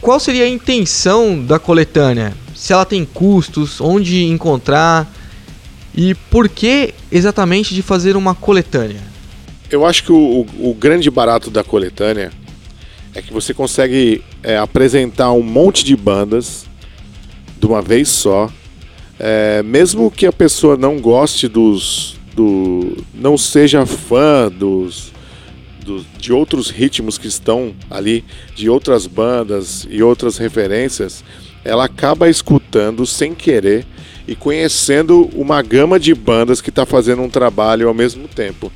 qual 0.00 0.20
seria 0.20 0.44
a 0.44 0.48
intenção 0.48 1.42
da 1.42 1.58
coletânea? 1.58 2.34
Se 2.54 2.72
ela 2.72 2.84
tem 2.84 3.04
custos, 3.04 3.80
onde 3.80 4.24
encontrar 4.24 5.10
e 5.94 6.14
por 6.14 6.48
que 6.48 6.92
exatamente 7.10 7.74
de 7.74 7.82
fazer 7.82 8.16
uma 8.16 8.34
coletânea? 8.34 9.00
Eu 9.70 9.86
acho 9.86 10.04
que 10.04 10.12
o, 10.12 10.46
o, 10.58 10.70
o 10.70 10.74
grande 10.74 11.10
barato 11.10 11.50
da 11.50 11.64
coletânea 11.64 12.30
é 13.14 13.22
que 13.22 13.32
você 13.32 13.54
consegue 13.54 14.22
é, 14.42 14.58
apresentar 14.58 15.32
um 15.32 15.42
monte 15.42 15.84
de 15.84 15.96
bandas 15.96 16.66
de 17.58 17.66
uma 17.66 17.80
vez 17.80 18.08
só 18.08 18.50
é, 19.18 19.62
mesmo 19.62 20.10
que 20.10 20.26
a 20.26 20.32
pessoa 20.32 20.76
não 20.76 21.00
goste 21.00 21.48
dos. 21.48 22.16
Do, 22.34 22.96
não 23.14 23.38
seja 23.38 23.86
fã 23.86 24.50
dos, 24.50 25.12
dos, 25.84 26.04
de 26.18 26.32
outros 26.32 26.68
ritmos 26.68 27.16
que 27.16 27.28
estão 27.28 27.72
ali, 27.88 28.24
de 28.56 28.68
outras 28.68 29.06
bandas 29.06 29.86
e 29.88 30.02
outras 30.02 30.36
referências, 30.36 31.22
ela 31.64 31.84
acaba 31.84 32.28
escutando 32.28 33.06
sem 33.06 33.34
querer 33.34 33.86
e 34.26 34.34
conhecendo 34.34 35.30
uma 35.32 35.62
gama 35.62 36.00
de 36.00 36.12
bandas 36.12 36.60
que 36.60 36.70
está 36.70 36.84
fazendo 36.84 37.22
um 37.22 37.30
trabalho 37.30 37.86
ao 37.86 37.94
mesmo 37.94 38.26
tempo. 38.26 38.72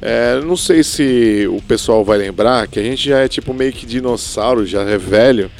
É, 0.00 0.38
não 0.40 0.56
sei 0.56 0.84
se 0.84 1.48
o 1.50 1.62
pessoal 1.62 2.04
vai 2.04 2.18
lembrar 2.18 2.66
que 2.68 2.78
a 2.78 2.82
gente 2.82 3.08
já 3.08 3.20
é 3.20 3.28
tipo 3.28 3.54
meio 3.54 3.72
que 3.72 3.86
dinossauro, 3.86 4.66
já 4.66 4.82
é 4.82 4.98
velho. 4.98 5.50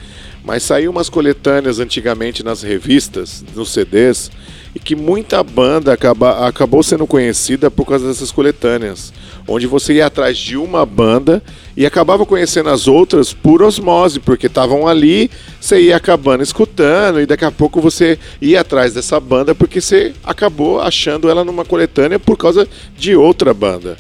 Mas 0.45 0.63
saiu 0.63 0.91
umas 0.91 1.09
coletâneas 1.09 1.79
antigamente 1.79 2.43
nas 2.43 2.63
revistas, 2.63 3.43
nos 3.55 3.73
CDs, 3.73 4.31
e 4.75 4.79
que 4.79 4.95
muita 4.95 5.43
banda 5.43 5.93
acaba, 5.93 6.47
acabou 6.47 6.83
sendo 6.83 7.07
conhecida 7.07 7.71
por 7.71 7.87
causa 7.87 8.09
dessas 8.09 8.33
coletâneas, 8.33 9.13
onde 9.47 9.67
você 9.67 9.95
ia 9.95 10.07
atrás 10.07 10.37
de 10.37 10.57
uma 10.57 10.85
banda 10.85 11.43
e 11.77 11.87
acabava 11.87 12.27
conhecendo 12.27 12.69
as 12.69 12.89
outras 12.89 13.33
por 13.33 13.63
osmose, 13.63 14.19
porque 14.19 14.49
estavam 14.49 14.89
ali, 14.89 15.31
você 15.61 15.81
ia 15.81 15.97
acabando 15.97 16.43
escutando 16.43 17.21
e 17.21 17.27
daqui 17.27 17.45
a 17.45 17.53
pouco 17.53 17.81
você 17.81 18.19
ia 18.41 18.61
atrás 18.61 18.93
dessa 18.93 19.21
banda 19.21 19.55
porque 19.55 19.81
você 19.81 20.13
acabou 20.25 20.81
achando 20.81 21.31
ela 21.31 21.45
numa 21.45 21.65
coletânea 21.65 22.19
por 22.19 22.37
causa 22.37 22.69
de 22.99 23.15
outra 23.15 23.55
banda. 23.55 23.97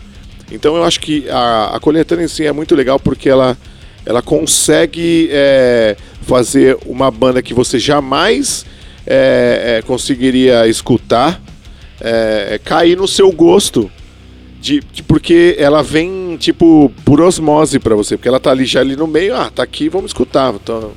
Então 0.50 0.76
eu 0.76 0.84
acho 0.84 1.00
que 1.00 1.28
a, 1.30 1.76
a 1.76 1.80
coletânea 1.80 2.24
em 2.24 2.28
si 2.28 2.44
é 2.44 2.52
muito 2.52 2.74
legal 2.74 2.98
porque 2.98 3.28
ela, 3.28 3.56
ela 4.04 4.22
consegue 4.22 5.28
é, 5.30 5.96
fazer 6.24 6.76
uma 6.86 7.10
banda 7.10 7.42
que 7.42 7.54
você 7.54 7.78
jamais 7.78 8.66
é, 9.06 9.76
é, 9.78 9.82
conseguiria 9.82 10.66
escutar 10.66 11.40
é, 12.00 12.60
cair 12.62 12.96
no 12.96 13.06
seu 13.06 13.30
gosto. 13.32 13.90
De, 14.60 14.80
de, 14.92 15.02
porque 15.02 15.56
ela 15.58 15.82
vem, 15.82 16.36
tipo, 16.38 16.90
por 17.04 17.20
osmose 17.20 17.78
para 17.78 17.94
você. 17.94 18.16
Porque 18.16 18.28
ela 18.28 18.40
tá 18.40 18.50
ali 18.50 18.64
já 18.64 18.80
ali 18.80 18.96
no 18.96 19.06
meio, 19.06 19.36
ah, 19.36 19.50
tá 19.54 19.62
aqui, 19.62 19.88
vamos 19.88 20.10
escutar. 20.10 20.54
Então, 20.54 20.92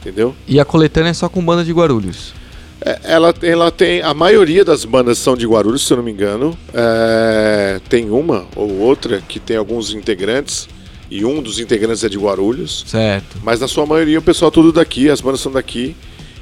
entendeu? 0.00 0.34
E 0.46 0.60
a 0.60 0.64
coletânea 0.64 1.10
é 1.10 1.14
só 1.14 1.28
com 1.28 1.44
banda 1.44 1.64
de 1.64 1.72
Guarulhos. 1.72 2.32
É, 2.80 3.00
ela, 3.04 3.34
ela 3.42 3.70
tem. 3.72 4.02
A 4.02 4.14
maioria 4.14 4.64
das 4.64 4.84
bandas 4.84 5.18
são 5.18 5.36
de 5.36 5.46
Guarulhos, 5.46 5.84
se 5.84 5.92
eu 5.92 5.96
não 5.96 6.04
me 6.04 6.12
engano. 6.12 6.56
É, 6.72 7.80
tem 7.88 8.08
uma 8.08 8.46
ou 8.54 8.78
outra 8.78 9.20
que 9.20 9.40
tem 9.40 9.56
alguns 9.56 9.92
integrantes. 9.92 10.68
E 11.10 11.24
um 11.24 11.42
dos 11.42 11.58
integrantes 11.58 12.04
é 12.04 12.08
de 12.08 12.18
Guarulhos. 12.18 12.84
Certo. 12.86 13.38
Mas 13.42 13.60
na 13.60 13.68
sua 13.68 13.86
maioria 13.86 14.18
o 14.18 14.22
pessoal 14.22 14.50
é 14.50 14.52
tudo 14.52 14.72
daqui, 14.72 15.08
as 15.08 15.20
bandas 15.20 15.40
são 15.40 15.50
daqui. 15.50 15.96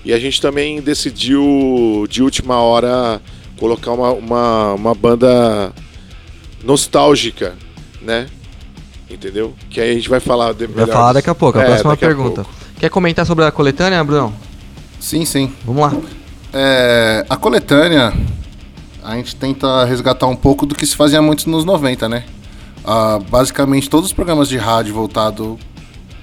E 0.05 0.13
a 0.13 0.19
gente 0.19 0.41
também 0.41 0.81
decidiu, 0.81 2.07
de 2.09 2.23
última 2.23 2.61
hora, 2.61 3.21
colocar 3.59 3.93
uma, 3.93 4.13
uma, 4.13 4.75
uma 4.75 4.95
banda 4.95 5.73
nostálgica, 6.63 7.55
né? 8.01 8.27
Entendeu? 9.11 9.55
Que 9.71 9.81
aí 9.81 9.91
a 9.91 9.95
gente 9.95 10.09
vai 10.09 10.21
falar. 10.21 10.53
De 10.53 10.67
vai 10.67 10.87
falar 10.87 11.13
daqui 11.13 11.31
a 11.31 11.35
pouco, 11.35 11.59
a 11.59 11.63
é, 11.63 11.67
próxima 11.67 11.97
pergunta. 11.97 12.43
A 12.43 12.81
Quer 12.81 12.91
comentar 12.91 13.25
sobre 13.25 13.45
a 13.45 13.51
coletânea, 13.51 14.03
Bruno? 14.03 14.35
Sim, 15.01 15.25
sim. 15.25 15.53
Vamos 15.65 15.83
lá. 15.83 15.97
É, 16.53 17.25
a 17.29 17.37
coletânea, 17.37 18.13
a 19.03 19.17
gente 19.17 19.37
tenta 19.37 19.85
resgatar 19.85 20.27
um 20.27 20.37
pouco 20.37 20.67
do 20.67 20.75
que 20.75 20.85
se 20.85 20.97
fazia 20.97 21.23
muito 21.23 21.49
nos 21.49 21.65
90, 21.65 22.09
né? 22.09 22.25
Ah, 22.87 23.19
basicamente, 23.29 23.91
todos 23.91 24.07
os 24.07 24.13
programas 24.13 24.49
de 24.49 24.57
rádio 24.57 24.95
voltado 24.95 25.59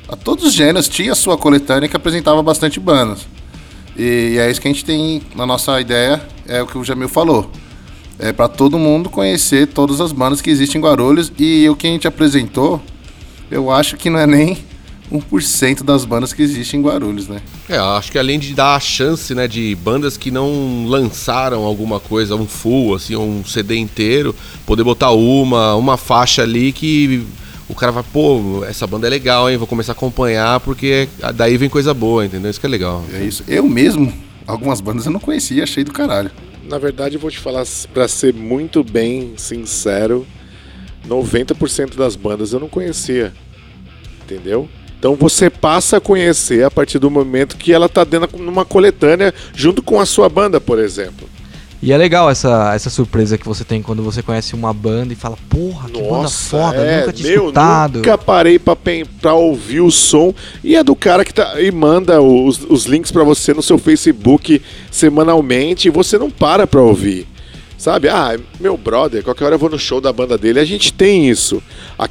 a 0.07 0.15
todos 0.15 0.45
os 0.45 0.53
gêneros 0.53 0.87
tinha 0.87 1.13
sua 1.13 1.37
coletânea 1.37 1.89
que 1.89 1.95
apresentava 1.95 2.41
bastante 2.41 2.79
bandas. 2.79 3.27
E, 3.97 4.33
e 4.35 4.39
é 4.39 4.49
isso 4.49 4.61
que 4.61 4.67
a 4.67 4.71
gente 4.71 4.85
tem 4.85 5.21
na 5.35 5.45
nossa 5.45 5.79
ideia, 5.81 6.25
é 6.47 6.61
o 6.61 6.67
que 6.67 6.77
o 6.77 6.83
Jamil 6.83 7.09
falou 7.09 7.51
é 8.19 8.31
para 8.31 8.47
todo 8.47 8.77
mundo 8.77 9.09
conhecer 9.09 9.67
todas 9.67 9.99
as 9.99 10.11
bandas 10.11 10.41
que 10.41 10.49
existem 10.49 10.79
em 10.79 10.83
Guarulhos 10.83 11.31
e 11.37 11.67
o 11.69 11.75
que 11.75 11.87
a 11.87 11.89
gente 11.89 12.07
apresentou, 12.07 12.81
eu 13.49 13.71
acho 13.71 13.97
que 13.97 14.09
não 14.09 14.19
é 14.19 14.27
nem 14.27 14.57
1% 15.13 15.83
das 15.83 16.05
bandas 16.05 16.33
que 16.33 16.41
existem 16.41 16.79
em 16.79 16.83
Guarulhos, 16.83 17.27
né? 17.27 17.41
É, 17.69 17.77
acho 17.77 18.11
que 18.11 18.17
além 18.17 18.39
de 18.39 18.53
dar 18.53 18.75
a 18.75 18.79
chance, 18.79 19.33
né, 19.35 19.47
de 19.47 19.75
bandas 19.75 20.17
que 20.17 20.31
não 20.31 20.85
lançaram 20.87 21.63
alguma 21.63 21.99
coisa, 21.99 22.35
um 22.35 22.47
full, 22.47 22.95
assim, 22.95 23.15
um 23.15 23.45
CD 23.45 23.77
inteiro, 23.77 24.35
poder 24.65 24.83
botar 24.83 25.11
uma, 25.11 25.75
uma 25.75 25.97
faixa 25.97 26.41
ali 26.41 26.71
que 26.71 27.25
o 27.69 27.75
cara 27.75 27.91
vai, 27.91 28.03
pô, 28.03 28.63
essa 28.67 28.87
banda 28.87 29.07
é 29.07 29.09
legal, 29.09 29.49
hein? 29.49 29.57
Vou 29.57 29.67
começar 29.67 29.91
a 29.91 29.95
acompanhar 29.95 30.59
porque 30.59 31.07
daí 31.35 31.57
vem 31.57 31.69
coisa 31.69 31.93
boa, 31.93 32.25
entendeu? 32.25 32.49
Isso 32.49 32.59
que 32.59 32.65
é 32.65 32.69
legal. 32.69 33.03
É 33.13 33.23
isso. 33.23 33.43
Eu 33.47 33.67
mesmo, 33.69 34.11
algumas 34.47 34.81
bandas 34.81 35.05
eu 35.05 35.11
não 35.11 35.19
conhecia, 35.19 35.63
achei 35.63 35.83
do 35.83 35.93
caralho 35.93 36.31
na 36.63 36.77
verdade, 36.77 37.15
eu 37.15 37.19
vou 37.19 37.29
te 37.29 37.39
falar 37.39 37.65
para 37.93 38.07
ser 38.07 38.33
muito 38.33 38.83
bem 38.83 39.33
sincero, 39.37 40.25
90% 41.07 41.95
das 41.95 42.15
bandas 42.15 42.53
eu 42.53 42.59
não 42.59 42.69
conhecia. 42.69 43.33
Entendeu? 44.23 44.69
Então 45.03 45.15
você 45.15 45.49
passa 45.49 45.97
a 45.97 45.99
conhecer 45.99 46.63
a 46.63 46.71
partir 46.71 46.97
do 46.97 47.11
momento 47.11 47.57
que 47.57 47.73
ela 47.73 47.89
tá 47.89 48.05
dentro 48.05 48.41
numa 48.41 48.63
coletânea 48.63 49.33
junto 49.53 49.83
com 49.83 49.99
a 49.99 50.05
sua 50.05 50.29
banda, 50.29 50.61
por 50.61 50.79
exemplo. 50.79 51.27
E 51.81 51.91
é 51.91 51.97
legal 51.97 52.29
essa, 52.29 52.73
essa 52.73 52.89
surpresa 52.89 53.37
que 53.37 53.45
você 53.45 53.65
tem 53.65 53.81
quando 53.81 54.01
você 54.01 54.23
conhece 54.23 54.55
uma 54.55 54.73
banda 54.73 55.11
e 55.11 55.15
fala, 55.17 55.35
porra, 55.49 55.89
que 55.89 56.01
Nossa, 56.01 56.55
banda 56.55 56.67
foda, 56.69 56.85
é, 56.85 56.99
nunca 57.01 57.11
tinha 57.11 57.29
meu, 57.31 57.41
escutado. 57.41 57.95
Nunca 57.97 58.17
parei 58.17 58.57
pra, 58.57 58.77
pra 59.19 59.33
ouvir 59.33 59.81
o 59.81 59.91
som. 59.91 60.33
E 60.63 60.73
é 60.73 60.81
do 60.81 60.95
cara 60.95 61.25
que 61.25 61.33
tá, 61.33 61.59
e 61.59 61.69
manda 61.69 62.21
os, 62.21 62.61
os 62.69 62.85
links 62.85 63.11
para 63.11 63.25
você 63.25 63.53
no 63.53 63.61
seu 63.61 63.77
Facebook 63.77 64.61
semanalmente 64.89 65.89
e 65.89 65.91
você 65.91 66.17
não 66.17 66.31
para 66.31 66.65
pra 66.65 66.81
ouvir. 66.81 67.27
Sabe? 67.83 68.07
Ah, 68.07 68.39
meu 68.61 68.77
brother, 68.77 69.21
qualquer 69.21 69.43
hora 69.43 69.55
eu 69.55 69.59
vou 69.59 69.69
no 69.69 69.77
show 69.77 69.99
da 69.99 70.13
banda 70.13 70.37
dele. 70.37 70.57
A 70.57 70.63
gente 70.63 70.93
tem 70.93 71.29
isso. 71.29 71.61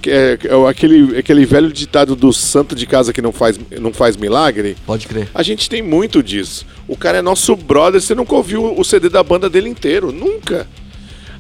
É, 0.07 0.39
é 0.45 0.69
aquele, 0.69 1.17
aquele 1.17 1.47
velho 1.47 1.73
ditado 1.73 2.15
do 2.15 2.31
santo 2.31 2.75
de 2.75 2.85
casa 2.85 3.11
que 3.11 3.23
não 3.23 3.33
faz, 3.33 3.59
não 3.81 3.91
faz 3.91 4.15
milagre. 4.15 4.77
Pode 4.85 5.07
crer. 5.07 5.31
A 5.33 5.43
gente 5.43 5.71
tem 5.71 5.81
muito 5.81 6.23
disso. 6.23 6.67
O 6.87 6.95
cara 6.95 7.17
é 7.17 7.23
nosso 7.23 7.57
brother, 7.57 8.03
você 8.03 8.15
nunca 8.15 8.35
ouviu 8.35 8.79
o 8.79 8.85
CD 8.85 9.09
da 9.09 9.23
banda 9.23 9.49
dele 9.49 9.71
inteiro. 9.71 10.13
Nunca. 10.13 10.69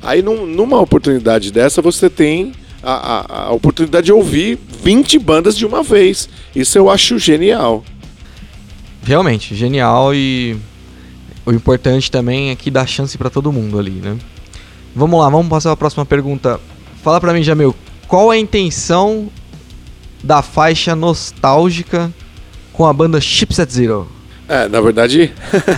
Aí 0.00 0.22
num, 0.22 0.46
numa 0.46 0.80
oportunidade 0.80 1.52
dessa, 1.52 1.82
você 1.82 2.08
tem 2.08 2.52
a, 2.82 2.92
a, 2.92 3.48
a 3.48 3.52
oportunidade 3.52 4.06
de 4.06 4.14
ouvir 4.14 4.58
20 4.82 5.18
bandas 5.18 5.54
de 5.54 5.66
uma 5.66 5.82
vez. 5.82 6.26
Isso 6.56 6.78
eu 6.78 6.88
acho 6.88 7.18
genial. 7.18 7.84
Realmente, 9.04 9.54
genial 9.54 10.14
e 10.14 10.56
o 11.44 11.52
importante 11.52 12.11
também 12.11 12.50
é 12.50 12.56
que 12.56 12.70
dá 12.70 12.87
chance 12.87 13.16
para 13.18 13.30
todo 13.30 13.52
mundo 13.52 13.78
ali, 13.78 13.92
né? 13.92 14.16
Vamos 14.94 15.18
lá, 15.20 15.28
vamos 15.28 15.49
passar 15.49 15.72
a 15.72 15.76
próxima 15.76 16.04
pergunta. 16.04 16.61
Fala 17.02 17.20
para 17.20 17.32
mim, 17.32 17.42
Jamil, 17.42 17.75
qual 18.06 18.32
é 18.32 18.37
a 18.37 18.38
intenção 18.38 19.28
da 20.22 20.42
faixa 20.42 20.94
nostálgica 20.94 22.12
com 22.72 22.87
a 22.87 22.92
banda 22.92 23.20
Chipset 23.20 23.72
Zero? 23.72 24.08
É, 24.49 24.68
na 24.68 24.80
verdade. 24.80 25.32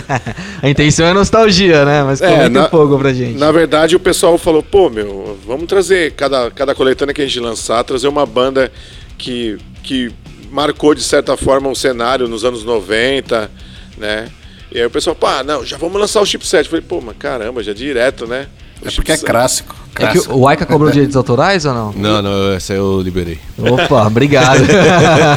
a 0.61 0.69
intenção 0.69 1.05
é 1.05 1.13
nostalgia, 1.13 1.85
né? 1.85 2.03
Mas 2.03 2.21
é, 2.21 2.49
na, 2.49 2.65
um 2.65 2.69
pouco 2.69 2.97
pra 2.99 3.13
gente. 3.13 3.37
Na 3.37 3.51
verdade, 3.51 3.95
o 3.95 3.99
pessoal 3.99 4.37
falou: 4.37 4.61
pô, 4.61 4.89
meu, 4.89 5.37
vamos 5.45 5.65
trazer, 5.65 6.11
cada, 6.11 6.51
cada 6.51 6.75
coletânea 6.75 7.13
que 7.13 7.21
a 7.21 7.25
gente 7.25 7.39
lançar, 7.39 7.83
trazer 7.83 8.07
uma 8.07 8.25
banda 8.25 8.71
que, 9.17 9.57
que 9.81 10.11
marcou 10.51 10.93
de 10.93 11.03
certa 11.03 11.37
forma 11.37 11.69
um 11.69 11.75
cenário 11.75 12.27
nos 12.27 12.43
anos 12.43 12.65
90, 12.65 13.49
né? 13.97 14.27
E 14.71 14.79
aí 14.79 14.85
o 14.85 14.89
pessoal, 14.89 15.15
pá, 15.15 15.43
não, 15.43 15.65
já 15.65 15.77
vamos 15.77 15.99
lançar 15.99 16.21
o 16.21 16.25
chipset. 16.25 16.65
Eu 16.65 16.69
falei, 16.69 16.85
pô, 16.87 17.01
mas 17.01 17.15
caramba, 17.17 17.63
já 17.63 17.73
direto, 17.73 18.27
né? 18.27 18.47
O 18.81 18.87
é 18.87 18.91
porque 18.91 19.11
é 19.11 19.17
clássico. 19.17 19.75
É 19.97 20.07
que 20.07 20.19
o 20.29 20.47
Aika 20.47 20.65
cobrou 20.65 20.91
direitos 20.91 21.15
autorais 21.15 21.65
ou 21.65 21.73
não? 21.73 21.93
Não, 21.93 22.21
não, 22.21 22.51
essa 22.51 22.73
eu 22.73 23.01
liberei. 23.01 23.39
Opa, 23.57 24.05
obrigado. 24.05 24.59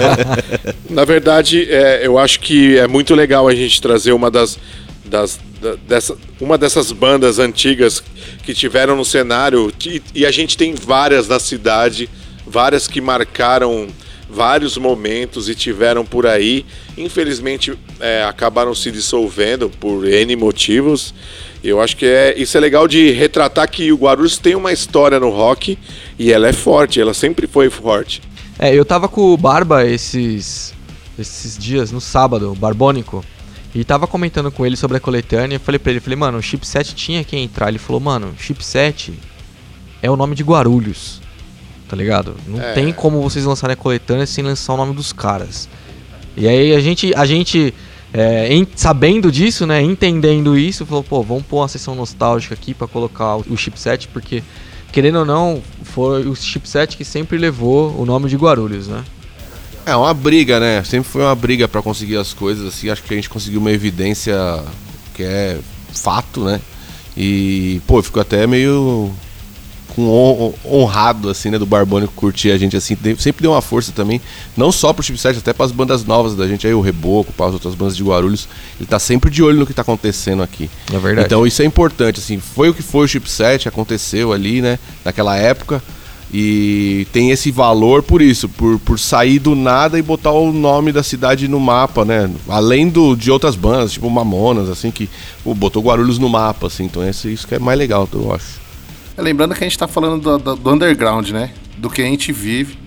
Na 0.91 1.05
verdade, 1.05 1.69
é, 1.71 2.05
eu 2.05 2.19
acho 2.19 2.41
que 2.41 2.77
é 2.77 2.89
muito 2.89 3.15
legal 3.15 3.47
a 3.47 3.55
gente 3.55 3.81
trazer 3.81 4.13
uma 4.13 4.31
das, 4.31 4.59
das 5.05 5.39
da, 5.61 5.75
dessa, 5.75 6.17
uma 6.41 6.57
dessas 6.57 6.93
bandas 6.93 7.39
antigas 7.39 8.03
que 8.43 8.55
tiveram 8.55 8.97
no 8.97 9.05
cenário 9.05 9.73
e, 9.85 10.03
e 10.15 10.27
a 10.27 10.31
gente 10.31 10.57
tem 10.57 10.75
várias 10.75 11.29
na 11.29 11.39
cidade, 11.39 12.09
várias 12.47 12.87
que 12.87 13.01
marcaram 13.01 13.89
vários 14.29 14.77
momentos 14.77 15.49
e 15.49 15.55
tiveram 15.55 16.05
por 16.05 16.27
aí. 16.27 16.65
Infelizmente, 16.99 17.79
é, 18.01 18.25
acabaram 18.25 18.75
se 18.75 18.91
dissolvendo 18.91 19.71
por 19.71 20.07
N 20.07 20.37
motivos. 20.37 21.15
Eu 21.63 21.81
acho 21.81 21.97
que 21.97 22.07
é, 22.07 22.35
isso 22.37 22.57
é 22.57 22.61
legal 22.61 22.87
de 22.89 23.11
retratar 23.11 23.71
que 23.71 23.93
o 23.93 23.97
Guarulhos 23.97 24.39
tem 24.39 24.55
uma 24.55 24.73
história 24.73 25.19
no 25.19 25.31
rock 25.31 25.79
e 26.19 26.33
ela 26.33 26.49
é 26.49 26.53
forte, 26.53 27.01
ela 27.01 27.15
sempre 27.15 27.47
foi 27.47 27.71
forte. 27.71 28.23
É, 28.59 28.75
eu 28.75 28.85
tava 28.85 29.09
com 29.09 29.33
o 29.33 29.37
Barba 29.37 29.87
esses, 29.87 30.75
esses 31.19 31.57
dias, 31.57 31.93
no 31.93 32.01
sábado, 32.01 32.55
Barbônico, 32.55 33.25
e 33.75 33.85
tava 33.85 34.07
comentando 34.07 34.51
com 34.51 34.67
ele 34.67 34.77
sobre 34.77 34.97
a 34.97 35.01
coletânea. 35.01 35.57
Eu 35.57 35.61
falei 35.61 35.79
pra 35.79 35.93
ele, 35.93 36.01
falei, 36.01 36.17
mano, 36.17 36.39
o 36.39 36.43
chipset 36.43 36.95
tinha 36.95 37.23
que 37.23 37.37
entrar. 37.37 37.69
Ele 37.69 37.79
falou, 37.79 38.01
mano, 38.01 38.35
chipset 38.39 39.13
é 40.03 40.11
o 40.11 40.17
nome 40.17 40.35
de 40.35 40.43
Guarulhos 40.43 41.21
tá 41.89 41.97
ligado? 41.97 42.37
Não 42.47 42.61
é. 42.61 42.73
tem 42.75 42.93
como 42.93 43.23
vocês 43.23 43.45
lançarem 43.45 43.73
a 43.73 43.77
coletânea 43.77 44.27
sem 44.27 44.45
lançar 44.45 44.75
o 44.75 44.77
nome 44.77 44.95
dos 44.95 45.13
caras. 45.13 45.69
E 46.39 46.47
aí 46.47 46.73
a 46.73 46.81
gente, 46.81 47.13
a 47.17 47.27
gente 47.27 47.75
é, 48.13 48.53
em, 48.53 48.67
sabendo 48.77 49.31
disso, 49.31 49.67
né, 49.67 49.83
entendendo 49.83 50.57
isso, 50.57 50.87
falou, 50.87 51.03
pô, 51.03 51.23
vamos 51.23 51.43
pôr 51.45 51.59
uma 51.59 51.69
sessão 51.69 51.95
nostálgica 51.95 52.55
aqui 52.55 52.73
para 52.73 52.87
colocar 52.87 53.37
o, 53.37 53.45
o, 53.51 53.57
chipset, 53.57 54.09
porque, 54.09 54.43
querendo 54.93 55.19
ou 55.19 55.25
não, 55.25 55.61
foi 55.83 56.27
o 56.27 56.35
chipset 56.35 56.97
que 56.97 57.05
sempre 57.05 57.37
levou 57.37 57.95
o 58.01 58.07
nome 58.07 58.29
de 58.29 58.37
Guarulhos, 58.37 58.87
né? 58.87 59.05
É 59.85 59.97
uma 59.97 60.15
briga, 60.15 60.61
né? 60.61 60.85
Sempre 60.85 61.09
foi 61.11 61.23
uma 61.23 61.35
briga 61.35 61.67
para 61.67 61.83
conseguir 61.83 62.17
as 62.17 62.33
coisas, 62.33 62.67
assim, 62.67 62.89
acho 62.89 63.03
que 63.03 63.13
a 63.13 63.17
gente 63.17 63.29
conseguiu 63.29 63.61
uma 63.61 63.73
evidência 63.73 64.37
que 65.15 65.23
é 65.23 65.59
fato, 65.93 66.45
né? 66.45 66.61
E, 67.17 67.81
pô, 67.87 68.01
ficou 68.01 68.23
até 68.23 68.47
meio 68.47 69.11
com 69.99 70.09
hon- 70.09 70.55
honrado, 70.65 71.29
assim, 71.29 71.51
né, 71.51 71.59
do 71.59 71.67
Barbônico 71.67 72.13
curtir 72.15 72.53
a 72.53 72.57
gente, 72.57 72.77
assim, 72.77 72.97
sempre 73.19 73.43
deu 73.43 73.51
uma 73.51 73.61
força 73.61 73.91
também, 73.91 74.21
não 74.57 74.71
só 74.71 74.93
pro 74.93 75.03
Chipset, 75.03 75.37
até 75.39 75.53
pras 75.53 75.73
bandas 75.73 76.05
novas 76.05 76.37
da 76.37 76.47
gente 76.47 76.65
aí, 76.69 76.73
o 76.73 76.81
Reboco, 76.81 77.33
para 77.33 77.47
as 77.47 77.55
outras 77.55 77.75
bandas 77.75 77.97
de 77.97 78.05
Guarulhos, 78.05 78.49
ele 78.79 78.87
tá 78.87 79.01
sempre 79.01 79.29
de 79.29 79.43
olho 79.43 79.59
no 79.59 79.67
que 79.67 79.75
tá 79.75 79.83
acontecendo 79.83 80.41
aqui. 80.41 80.71
É 80.93 80.99
verdade. 80.99 81.27
Então 81.27 81.45
isso 81.45 81.61
é 81.63 81.65
importante, 81.65 82.21
assim, 82.21 82.39
foi 82.39 82.69
o 82.69 82.75
que 82.75 82.83
foi 82.83 83.07
o 83.07 83.09
Chipset, 83.09 83.67
aconteceu 83.67 84.33
ali, 84.33 84.63
né, 84.63 84.79
naquela 85.05 85.37
época, 85.37 85.83
e 86.33 87.07
tem 87.13 87.31
esse 87.33 87.51
valor 87.51 88.03
por 88.03 88.23
isso, 88.23 88.49
por, 88.49 88.79
por 88.79 88.99
sair 89.01 89.41
do 89.41 89.57
nada 89.57 89.99
e 89.99 90.03
botar 90.03 90.31
o 90.31 90.53
nome 90.53 90.93
da 90.93 91.03
cidade 91.03 91.49
no 91.49 91.59
mapa, 91.59 92.05
né? 92.05 92.31
Além 92.49 92.89
do, 92.89 93.17
de 93.17 93.31
outras 93.31 93.57
bandas, 93.57 93.93
tipo 93.93 94.09
Mamonas, 94.11 94.69
assim, 94.69 94.91
que 94.91 95.09
pô, 95.43 95.55
botou 95.55 95.83
Guarulhos 95.83 96.19
no 96.19 96.29
mapa, 96.29 96.67
assim. 96.67 96.85
Então 96.85 97.03
é 97.03 97.11
isso 97.11 97.49
que 97.49 97.55
é 97.55 97.59
mais 97.59 97.79
legal, 97.79 98.07
eu 98.13 98.33
acho. 98.33 98.68
É, 99.19 99.23
lembrando 99.23 99.55
que 99.55 99.65
a 99.65 99.67
gente 99.67 99.77
tá 99.77 99.89
falando 99.89 100.23
do, 100.23 100.39
do- 100.39 100.57
do 100.57 100.71
underground, 100.73 101.31
né? 101.31 101.51
Do 101.77 101.91
que 101.91 102.01
a 102.01 102.05
gente 102.05 102.33
vive. 102.33 102.79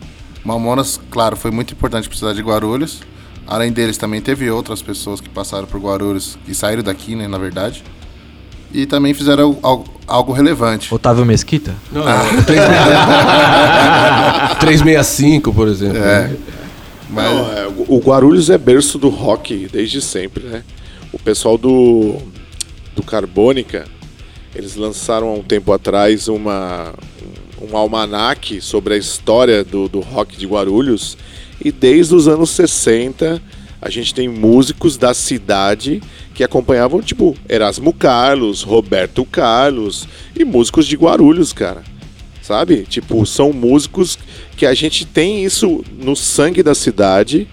Mamonas, 0.43 0.99
claro, 1.11 1.35
foi 1.35 1.51
muito 1.51 1.73
importante 1.73 2.07
pra 2.07 2.17
cidade 2.17 2.37
de 2.37 2.41
Guarulhos. 2.43 3.01
Além 3.45 3.71
deles, 3.71 3.97
também 3.97 4.21
teve 4.21 4.49
outras 4.49 4.81
pessoas 4.81 5.19
que 5.19 5.27
passaram 5.29 5.67
por 5.67 5.79
Guarulhos 5.79 6.37
e 6.47 6.55
saíram 6.55 6.81
daqui, 6.83 7.15
né? 7.15 7.27
Na 7.27 7.37
verdade. 7.37 7.83
E 8.73 8.85
também 8.85 9.13
fizeram 9.13 9.59
algo, 9.61 9.85
algo 10.07 10.31
relevante. 10.31 10.93
Otávio 10.93 11.25
Mesquita? 11.25 11.75
Não, 11.91 12.03
365, 14.59 15.51
por 15.53 15.67
exemplo. 15.67 15.99
né? 15.99 16.35
Mas, 17.09 17.25
Não, 17.25 17.51
é, 17.51 17.67
o 17.89 17.99
Guarulhos 17.99 18.49
é 18.49 18.57
berço 18.57 18.97
do 18.97 19.09
rock 19.09 19.67
desde 19.71 20.01
sempre, 20.01 20.43
né? 20.45 20.63
O 21.11 21.19
pessoal 21.19 21.57
do, 21.57 22.15
do 22.95 23.03
Carbônica, 23.03 23.83
eles 24.55 24.75
lançaram 24.75 25.29
há 25.29 25.33
um 25.33 25.43
tempo 25.43 25.71
atrás 25.71 26.27
uma, 26.27 26.93
um 27.61 27.75
almanaque 27.75 28.61
sobre 28.61 28.93
a 28.93 28.97
história 28.97 29.63
do, 29.63 29.87
do 29.87 29.99
rock 29.99 30.37
de 30.37 30.45
Guarulhos. 30.45 31.17
E 31.63 31.71
desde 31.71 32.15
os 32.15 32.27
anos 32.27 32.49
60, 32.51 33.41
a 33.81 33.89
gente 33.89 34.13
tem 34.13 34.27
músicos 34.27 34.97
da 34.97 35.13
cidade 35.13 36.01
que 36.33 36.43
acompanhavam, 36.43 37.01
tipo, 37.01 37.35
Erasmo 37.47 37.93
Carlos, 37.93 38.63
Roberto 38.63 39.25
Carlos 39.25 40.07
e 40.35 40.43
músicos 40.43 40.87
de 40.87 40.95
Guarulhos, 40.95 41.53
cara 41.53 41.83
sabe? 42.41 42.83
Tipo, 42.83 43.25
são 43.25 43.53
músicos 43.53 44.17
que 44.57 44.65
a 44.65 44.73
gente 44.73 45.05
tem 45.05 45.45
isso 45.45 45.83
no 45.97 46.15
sangue 46.15 46.61
da 46.61 46.75
cidade 46.75 47.47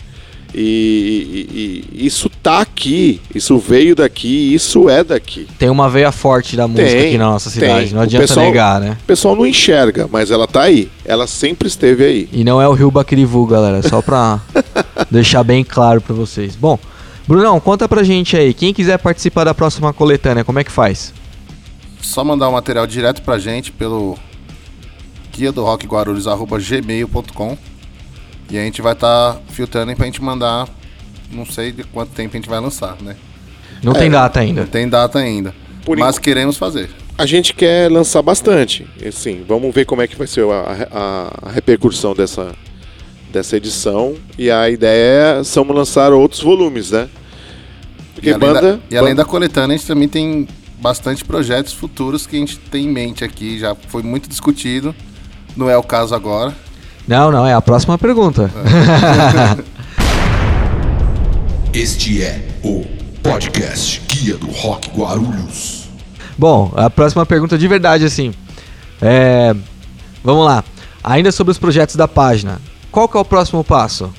e, 0.54 1.88
e- 1.92 2.02
e 2.02 2.06
isso 2.06 2.30
tá 2.42 2.60
aqui, 2.60 3.20
isso 3.34 3.58
veio 3.58 3.94
daqui, 3.94 4.54
isso 4.54 4.88
é 4.88 5.04
daqui. 5.04 5.46
Tem 5.58 5.68
uma 5.68 5.88
veia 5.88 6.10
forte 6.10 6.56
da 6.56 6.66
música 6.66 6.88
Tem, 6.88 7.08
aqui 7.08 7.18
na 7.18 7.26
nossa 7.30 7.50
cidade, 7.50 7.86
tem. 7.86 7.94
não 7.94 8.02
adianta 8.02 8.26
pessoal- 8.26 8.46
negar, 8.46 8.80
né? 8.80 8.96
O 9.02 9.04
pessoal 9.06 9.36
não 9.36 9.46
enxerga, 9.46 10.08
mas 10.10 10.30
ela 10.30 10.46
tá 10.46 10.62
aí. 10.62 10.88
Ela 11.04 11.26
sempre 11.26 11.68
esteve 11.68 12.04
aí. 12.04 12.28
E 12.32 12.42
não 12.44 12.60
é 12.62 12.66
o 12.68 12.72
Rio 12.72 12.90
Baquirivu, 12.90 13.46
galera, 13.46 13.82
só 13.86 14.00
pra 14.00 14.40
deixar 15.10 15.42
bem 15.44 15.62
claro 15.64 16.00
pra 16.00 16.14
vocês. 16.14 16.56
Bom, 16.56 16.78
Brunão, 17.26 17.60
conta 17.60 17.86
pra 17.88 18.02
gente 18.02 18.36
aí, 18.36 18.54
quem 18.54 18.72
quiser 18.72 18.96
participar 18.98 19.44
da 19.44 19.52
próxima 19.54 19.92
coletânea, 19.92 20.44
como 20.44 20.58
é 20.58 20.64
que 20.64 20.72
faz? 20.72 21.12
só 22.00 22.24
mandar 22.24 22.48
o 22.48 22.52
material 22.52 22.86
direto 22.86 23.20
pra 23.22 23.38
gente 23.38 23.70
pelo 23.70 24.16
guia 25.36 25.52
do 25.52 25.62
rock 25.62 25.86
Guarulhos, 25.86 26.26
arroba 26.26 26.58
gmail.com 26.58 27.58
e 28.50 28.58
a 28.58 28.62
gente 28.62 28.80
vai 28.82 28.92
estar 28.92 29.40
filtrando 29.50 29.90
aí 29.90 29.96
pra 29.96 30.06
gente 30.06 30.22
mandar, 30.22 30.68
não 31.30 31.44
sei 31.46 31.72
de 31.72 31.84
quanto 31.84 32.10
tempo 32.12 32.36
a 32.36 32.38
gente 32.38 32.48
vai 32.48 32.60
lançar, 32.60 32.96
né? 33.02 33.16
Não 33.82 33.92
É, 33.92 33.98
tem 33.98 34.10
data 34.10 34.40
ainda. 34.40 34.60
Não 34.62 34.68
tem 34.68 34.88
data 34.88 35.18
ainda, 35.18 35.54
Por 35.84 35.96
mas 35.96 36.18
queremos 36.18 36.56
fazer. 36.56 36.90
A 37.16 37.26
gente 37.26 37.52
quer 37.52 37.90
lançar 37.90 38.22
bastante. 38.22 38.86
E, 39.02 39.08
Assim, 39.08 39.44
vamos 39.46 39.74
ver 39.74 39.84
como 39.84 40.02
é 40.02 40.06
que 40.06 40.16
vai 40.16 40.26
ser 40.26 40.44
a, 40.44 40.86
a- 40.92 41.48
a 41.48 41.50
repercussão 41.50 42.14
dessa, 42.14 42.52
dessa 43.32 43.56
edição. 43.56 44.14
E 44.38 44.50
a 44.50 44.70
ideia 44.70 45.38
é 45.40 45.44
são 45.44 45.64
lançar 45.64 46.12
outros 46.12 46.40
volumes, 46.40 46.92
né? 46.92 47.08
Porque 48.14 48.30
e 48.30 48.32
além, 48.32 48.48
banda. 48.52 48.72
da, 48.76 48.78
e 48.90 48.96
além 48.96 49.14
ban- 49.14 49.22
da 49.22 49.24
coletânea, 49.24 49.74
a 49.74 49.78
gente 49.78 49.86
também 49.86 50.08
tem 50.08 50.46
bastante 50.80 51.24
projetos 51.24 51.72
futuros 51.72 52.26
que 52.26 52.36
a 52.36 52.38
gente 52.38 52.56
tem 52.58 52.84
em 52.86 52.88
mente 52.88 53.24
aqui, 53.24 53.58
já 53.58 53.74
foi 53.74 54.02
muito 54.02 54.28
discutido, 54.28 54.94
não 55.56 55.68
é 55.68 55.76
o 55.76 55.82
caso 55.82 56.14
agora. 56.14 56.54
Não, 57.08 57.30
não, 57.32 57.46
é 57.46 57.54
a 57.54 57.60
próxima 57.62 57.96
pergunta. 57.98 58.50
Este 61.72 62.22
é 62.22 62.46
o 62.62 62.84
podcast 63.22 64.00
Guia 64.08 64.36
do 64.36 64.50
Rock 64.50 64.90
Guarulhos. 64.90 65.88
Bom, 66.36 66.70
a 66.76 66.90
próxima 66.90 67.24
pergunta 67.24 67.56
de 67.56 67.66
verdade, 67.66 68.04
assim. 68.04 68.34
É. 69.00 69.54
Vamos 70.22 70.44
lá. 70.44 70.62
Ainda 71.02 71.32
sobre 71.32 71.50
os 71.52 71.58
projetos 71.58 71.96
da 71.96 72.06
página. 72.06 72.60
Qual 72.90 73.08
que 73.08 73.16
é 73.16 73.20
o 73.20 73.24
próximo 73.24 73.62
passo? 73.64 74.12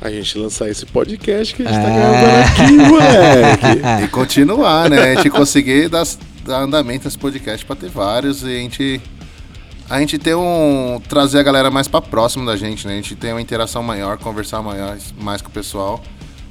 A 0.00 0.10
gente 0.10 0.36
lançar 0.38 0.68
esse 0.68 0.84
podcast 0.86 1.54
que 1.54 1.62
a 1.62 1.66
gente 1.66 1.80
tá 1.82 1.88
É. 1.88 1.94
gravando 1.94 2.42
aqui, 2.42 2.72
moleque. 2.90 4.04
E 4.04 4.08
continuar, 4.08 4.88
né? 4.90 4.98
A 5.12 5.14
gente 5.14 5.30
conseguir 5.30 5.88
dar, 5.88 6.04
dar 6.44 6.58
andamento 6.62 7.04
nesse 7.06 7.18
podcast 7.18 7.64
pra 7.64 7.74
ter 7.76 7.88
vários 7.90 8.42
e 8.42 8.46
a 8.46 8.50
gente. 8.58 9.00
A 9.90 9.98
gente 9.98 10.20
ter 10.20 10.36
um. 10.36 11.00
trazer 11.08 11.40
a 11.40 11.42
galera 11.42 11.68
mais 11.68 11.88
pra 11.88 12.00
próximo 12.00 12.46
da 12.46 12.56
gente, 12.56 12.86
né? 12.86 12.92
A 12.92 12.96
gente 12.96 13.16
ter 13.16 13.32
uma 13.32 13.42
interação 13.42 13.82
maior, 13.82 14.18
conversar 14.18 14.62
maior, 14.62 14.96
mais 15.20 15.42
com 15.42 15.48
o 15.48 15.52
pessoal. 15.52 16.00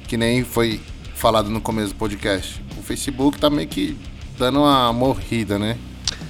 Que 0.06 0.18
nem 0.18 0.44
foi 0.44 0.78
falado 1.14 1.48
no 1.48 1.58
começo 1.58 1.94
do 1.94 1.94
podcast. 1.94 2.62
O 2.78 2.82
Facebook 2.82 3.38
tá 3.38 3.48
meio 3.48 3.66
que 3.66 3.96
dando 4.38 4.58
uma 4.58 4.92
morrida, 4.92 5.58
né? 5.58 5.78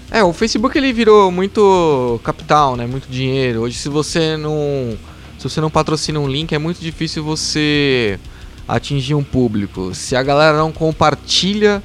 É, 0.09 0.23
o 0.23 0.33
Facebook 0.33 0.79
ele 0.79 0.93
virou 0.93 1.33
muito 1.33 2.21
capital, 2.23 2.77
né? 2.77 2.87
Muito 2.87 3.11
dinheiro. 3.11 3.63
Hoje 3.63 3.77
se 3.77 3.89
você 3.89 4.37
não 4.37 4.97
se 5.37 5.49
você 5.49 5.61
não 5.61 5.69
patrocina 5.69 6.21
um 6.21 6.29
link 6.29 6.55
é 6.55 6.59
muito 6.59 6.81
difícil 6.81 7.25
você 7.25 8.21
atingir 8.69 9.17
um 9.17 9.25
público. 9.25 9.97
Se 9.97 10.15
a 10.15 10.23
galera 10.23 10.57
não 10.59 10.71
compartilha, 10.71 11.83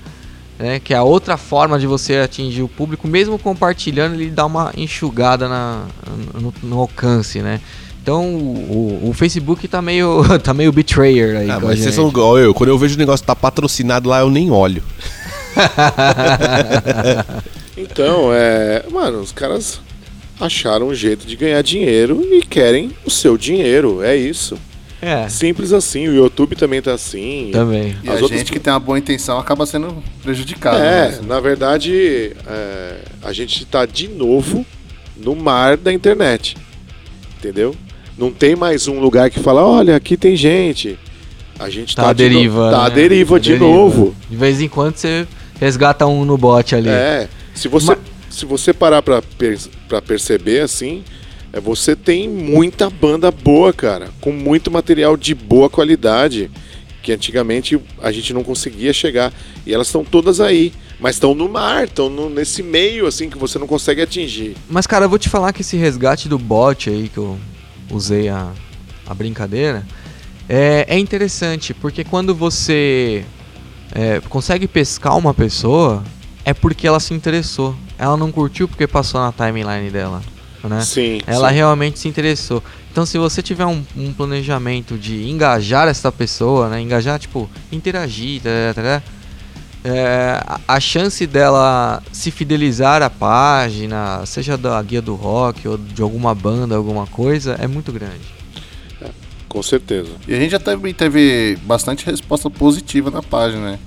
né, 0.60 0.80
que 0.80 0.94
é 0.94 0.98
a 0.98 1.04
outra 1.04 1.38
forma 1.38 1.78
de 1.80 1.86
você 1.88 2.18
atingir 2.18 2.62
o 2.64 2.68
público, 2.68 3.08
mesmo 3.08 3.38
compartilhando, 3.38 4.14
ele 4.16 4.30
dá 4.30 4.46
uma 4.46 4.72
enxugada 4.78 5.48
na, 5.50 5.84
no, 6.34 6.54
no 6.64 6.80
alcance, 6.80 7.42
né? 7.42 7.60
Então 8.02 8.36
o, 8.36 9.02
o- 9.06 9.10
o 9.10 9.14
Facebook 9.14 9.68
tá 9.68 9.82
meio 9.82 10.24
tá 10.44 10.54
meio 10.54 10.72
betrayer 10.72 11.38
aí. 11.38 11.50
Ah, 11.50 11.60
com 11.60 11.66
a 11.66 11.70
mas 11.70 11.80
vocês 11.80 11.96
são 11.96 12.08
igual 12.08 12.38
eu. 12.38 12.54
Quando 12.54 12.70
eu 12.70 12.78
vejo 12.78 12.96
o 12.96 13.00
negócio 13.00 13.26
tá 13.26 13.36
patrocinado 13.36 14.08
lá, 14.10 14.20
eu 14.22 14.30
nem 14.30 14.52
olho. 14.52 14.84
Então, 17.78 18.30
é. 18.34 18.84
Mano, 18.92 19.20
os 19.20 19.32
caras 19.32 19.82
acharam 20.40 20.88
um 20.88 20.94
jeito 20.96 21.26
de 21.28 21.36
ganhar 21.36 21.62
dinheiro 21.62 22.22
e 22.32 22.42
querem 22.42 22.92
o 23.06 23.10
seu 23.12 23.38
dinheiro. 23.38 24.02
É 24.02 24.16
isso. 24.16 24.58
É, 25.06 25.30
Simples 25.30 25.72
assim. 25.72 26.08
O 26.08 26.16
YouTube 26.16 26.56
também 26.56 26.82
tá 26.82 26.94
assim. 26.94 27.50
também. 27.54 27.96
E 28.04 28.10
As 28.10 28.18
a 28.18 28.22
outras- 28.24 28.40
gente 28.40 28.52
que 28.52 28.60
tem 28.60 28.74
uma 28.74 28.80
boa 28.80 28.98
intenção 28.98 29.38
acaba 29.38 29.66
sendo 29.66 30.04
prejudicado. 30.24 30.78
É, 30.78 31.12
né? 31.12 31.20
na 31.28 31.40
verdade, 31.40 32.32
é, 32.48 32.96
a 33.24 33.32
gente 33.32 33.64
tá 33.66 33.86
de 33.86 34.08
novo 34.08 34.66
no 35.16 35.36
mar 35.36 35.78
da 35.78 35.94
internet. 35.94 36.58
Entendeu? 37.38 37.76
Não 38.18 38.32
tem 38.32 38.56
mais 38.56 38.88
um 38.88 39.00
lugar 39.00 39.30
que 39.30 39.40
fala, 39.40 39.64
olha, 39.64 39.96
aqui 39.96 40.18
tem 40.18 40.36
gente. 40.36 40.98
A 41.60 41.70
gente 41.70 41.96
Tá 41.96 42.04
tá, 42.04 42.10
à 42.10 42.14
de 42.14 42.24
no- 42.24 42.30
deriva. 42.30 42.72
Tá 42.72 42.86
à 42.86 42.90
né? 42.90 42.96
deriva 42.96 43.40
de 43.40 43.50
deriva. 43.54 43.66
novo. 43.66 44.16
De 44.30 44.36
vez 44.36 44.60
em 44.62 44.68
quando 44.68 44.96
você 44.98 45.28
resgata 45.60 46.06
um 46.08 46.26
no 46.26 46.38
bot 46.38 46.76
ali. 46.76 46.90
É. 46.90 47.30
Se 47.54 47.68
você, 47.68 47.98
se 48.30 48.46
você 48.46 48.74
parar 48.74 49.02
pra, 49.02 49.22
per- 49.22 49.60
pra 49.88 50.02
perceber 50.02 50.62
assim, 50.62 51.04
é, 51.56 51.60
você 51.62 51.96
tem 51.96 52.28
muita 52.28 52.90
banda 52.90 53.32
boa, 53.32 53.72
cara. 53.72 54.10
Com 54.20 54.34
muito 54.34 54.70
material 54.70 55.16
de 55.16 55.34
boa 55.34 55.70
qualidade. 55.70 56.52
Que 57.02 57.14
antigamente 57.14 57.80
a 58.02 58.12
gente 58.12 58.34
não 58.34 58.44
conseguia 58.44 58.92
chegar. 58.92 59.32
E 59.66 59.74
elas 59.74 59.88
estão 59.88 60.04
todas 60.04 60.42
aí. 60.42 60.74
Mas 61.00 61.16
estão 61.16 61.34
no 61.34 61.48
mar, 61.48 61.86
estão 61.86 62.10
nesse 62.30 62.62
meio 62.62 63.08
assim 63.08 63.30
que 63.30 63.38
você 63.38 63.58
não 63.58 63.68
consegue 63.68 64.02
atingir. 64.02 64.58
Mas, 64.70 64.86
cara, 64.86 65.06
eu 65.06 65.10
vou 65.10 65.20
te 65.20 65.30
falar 65.30 65.54
que 65.54 65.62
esse 65.62 65.78
resgate 65.78 66.28
do 66.28 66.38
bot 66.38 66.90
aí, 66.90 67.10
que 67.10 67.18
eu 67.18 67.38
usei 67.90 68.28
a, 68.28 68.52
a 69.06 69.14
brincadeira, 69.14 69.86
é, 70.48 70.86
é 70.88 70.98
interessante, 70.98 71.74
porque 71.74 72.04
quando 72.04 72.34
você 72.34 73.26
é, 73.94 74.22
consegue 74.30 74.68
pescar 74.68 75.18
uma 75.18 75.34
pessoa, 75.34 76.02
é 76.46 76.54
porque 76.54 76.88
ela 76.88 77.00
se 77.00 77.14
interessou. 77.14 77.76
Ela 77.98 78.16
não 78.16 78.32
curtiu 78.32 78.68
porque 78.68 78.88
passou 78.88 79.20
na 79.20 79.34
timeline 79.34 79.90
dela, 79.90 80.22
né? 80.70 80.82
Sim. 80.82 81.20
Ela 81.26 81.50
sim. 81.50 81.56
realmente 81.56 82.00
se 82.00 82.08
interessou. 82.08 82.64
Então, 82.92 83.06
se 83.06 83.18
você 83.18 83.42
tiver 83.42 83.66
um, 83.66 83.84
um 83.96 84.14
planejamento 84.14 84.98
de 84.98 85.30
engajar 85.30 85.88
essa 85.88 86.12
pessoa, 86.12 86.70
né? 86.70 86.82
Engajar, 86.82 87.20
tipo, 87.20 87.50
interagir, 87.72 88.42
tá, 88.42 88.50
tá, 88.74 88.82
tá, 88.82 89.04
é, 89.84 90.42
a- 90.68 90.80
chance 90.80 91.28
dela 91.28 92.02
se 92.12 92.32
fidelizar 92.32 93.04
à 93.04 93.10
página, 93.10 94.26
seja 94.26 94.58
da 94.58 94.82
guia 94.82 95.02
do 95.02 95.14
rock 95.14 95.68
ou 95.68 95.78
de 95.78 96.02
alguma 96.02 96.34
banda, 96.34 96.76
alguma 96.76 97.06
coisa, 97.06 97.56
é 97.60 97.68
muito 97.68 97.92
grande. 97.92 98.36
Com 99.48 99.62
certeza. 99.64 100.10
E 100.28 100.34
a 100.34 100.40
gente 100.40 100.52
já 100.52 100.60
também 100.60 100.94
teve 100.94 101.58
bastante 101.64 102.06
resposta 102.06 102.50
positiva 102.50 103.10
na 103.10 103.22
página, 103.22 103.72
né? 103.72 103.80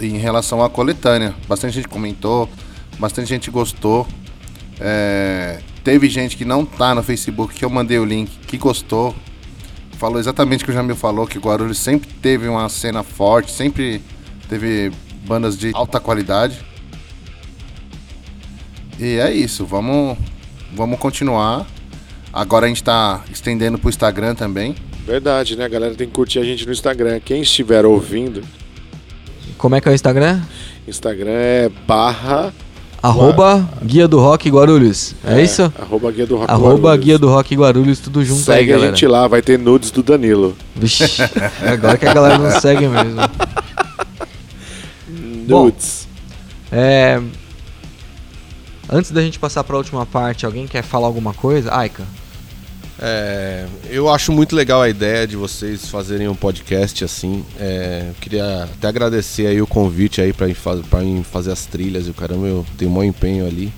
Em 0.00 0.16
relação 0.16 0.62
à 0.62 0.70
coletânea. 0.70 1.34
Bastante 1.46 1.74
gente 1.74 1.88
comentou, 1.88 2.48
Bastante 2.98 3.28
gente 3.28 3.50
gostou. 3.50 4.06
É, 4.80 5.60
teve 5.84 6.08
gente 6.08 6.36
que 6.36 6.44
não 6.44 6.64
tá 6.64 6.94
no 6.94 7.02
Facebook, 7.02 7.54
que 7.54 7.64
eu 7.64 7.70
mandei 7.70 7.98
o 7.98 8.04
link, 8.04 8.30
que 8.46 8.56
gostou. 8.56 9.14
Falou 9.98 10.18
exatamente 10.18 10.62
o 10.62 10.66
que 10.66 10.72
o 10.72 10.74
Jamil 10.74 10.96
falou, 10.96 11.26
que 11.26 11.38
Guarulhos 11.38 11.78
sempre 11.78 12.08
teve 12.20 12.48
uma 12.48 12.68
cena 12.68 13.02
forte, 13.02 13.52
sempre 13.52 14.02
teve 14.48 14.90
bandas 15.26 15.56
de 15.56 15.70
alta 15.74 16.00
qualidade. 16.00 16.58
E 18.98 19.16
é 19.18 19.32
isso, 19.32 19.64
vamos, 19.64 20.18
vamos 20.74 20.98
continuar. 20.98 21.66
Agora 22.32 22.66
a 22.66 22.68
gente 22.68 22.82
tá 22.82 23.22
estendendo 23.30 23.78
pro 23.78 23.88
Instagram 23.90 24.34
também. 24.34 24.74
Verdade, 25.06 25.56
né? 25.56 25.64
A 25.64 25.68
galera 25.68 25.94
tem 25.94 26.06
que 26.06 26.12
curtir 26.12 26.38
a 26.38 26.44
gente 26.44 26.64
no 26.64 26.72
Instagram. 26.72 27.20
Quem 27.20 27.42
estiver 27.42 27.84
ouvindo, 27.84 28.42
Como 29.58 29.74
é 29.74 29.80
que 29.80 29.88
é 29.88 29.92
o 29.92 29.94
Instagram? 29.94 30.40
Instagram 30.86 31.30
é 31.30 31.68
barra. 31.86 32.52
Arroba 33.02 33.68
Guia 33.82 34.06
do 34.06 34.20
Rock 34.20 34.48
Guarulhos. 34.48 35.14
É, 35.24 35.42
isso? 35.42 35.72
Arroba 35.80 36.12
Guia 36.12 36.26
do 36.26 36.36
Rock 36.36 36.50
Arroba 36.50 36.78
Guarulhos. 36.78 37.04
Guia 37.04 37.18
do 37.18 37.28
Rock 37.28 37.56
Guarulhos, 37.56 37.98
tudo 37.98 38.24
junto 38.24 38.38
aí, 38.52 38.58
Segue 38.58 38.72
a 38.72 38.76
galera. 38.76 38.94
gente 38.94 39.06
lá, 39.08 39.26
vai 39.26 39.42
ter 39.42 39.58
nudes 39.58 39.90
do 39.90 40.02
Danilo. 40.02 40.54
Vixe, 40.76 41.04
agora 41.66 41.98
que 41.98 42.06
a 42.06 42.14
galera 42.14 42.38
não 42.38 42.60
segue 42.60 42.86
mesmo. 42.86 43.20
Bom. 45.48 45.64
Nudes. 45.64 46.06
É... 46.70 47.20
Antes 48.88 49.10
da 49.10 49.20
gente 49.20 49.38
passar 49.38 49.64
pra 49.64 49.76
última 49.76 50.06
parte, 50.06 50.46
alguém 50.46 50.66
quer 50.68 50.82
falar 50.82 51.06
alguma 51.06 51.34
coisa? 51.34 51.74
Aika, 51.74 52.04
É, 53.04 53.66
eu 53.90 54.08
acho 54.08 54.30
muito 54.30 54.54
legal 54.54 54.80
a 54.80 54.88
ideia 54.88 55.26
de 55.26 55.34
vocês 55.34 55.88
fazerem 55.88 56.28
um 56.28 56.36
podcast 56.36 57.04
assim. 57.04 57.44
É, 57.58 58.10
queria 58.20 58.62
até 58.62 58.86
agradecer 58.86 59.48
aí 59.48 59.60
o 59.60 59.66
convite 59.66 60.20
aí 60.20 60.32
para 60.32 61.00
mim 61.00 61.24
fazer 61.24 61.50
as 61.50 61.66
trilhas 61.66 62.06
e 62.06 62.10
o 62.10 62.14
caramba, 62.14 62.46
eu 62.46 62.64
tenho 62.78 62.92
um 62.92 63.02
empenho 63.02 63.44
ali. 63.44 63.72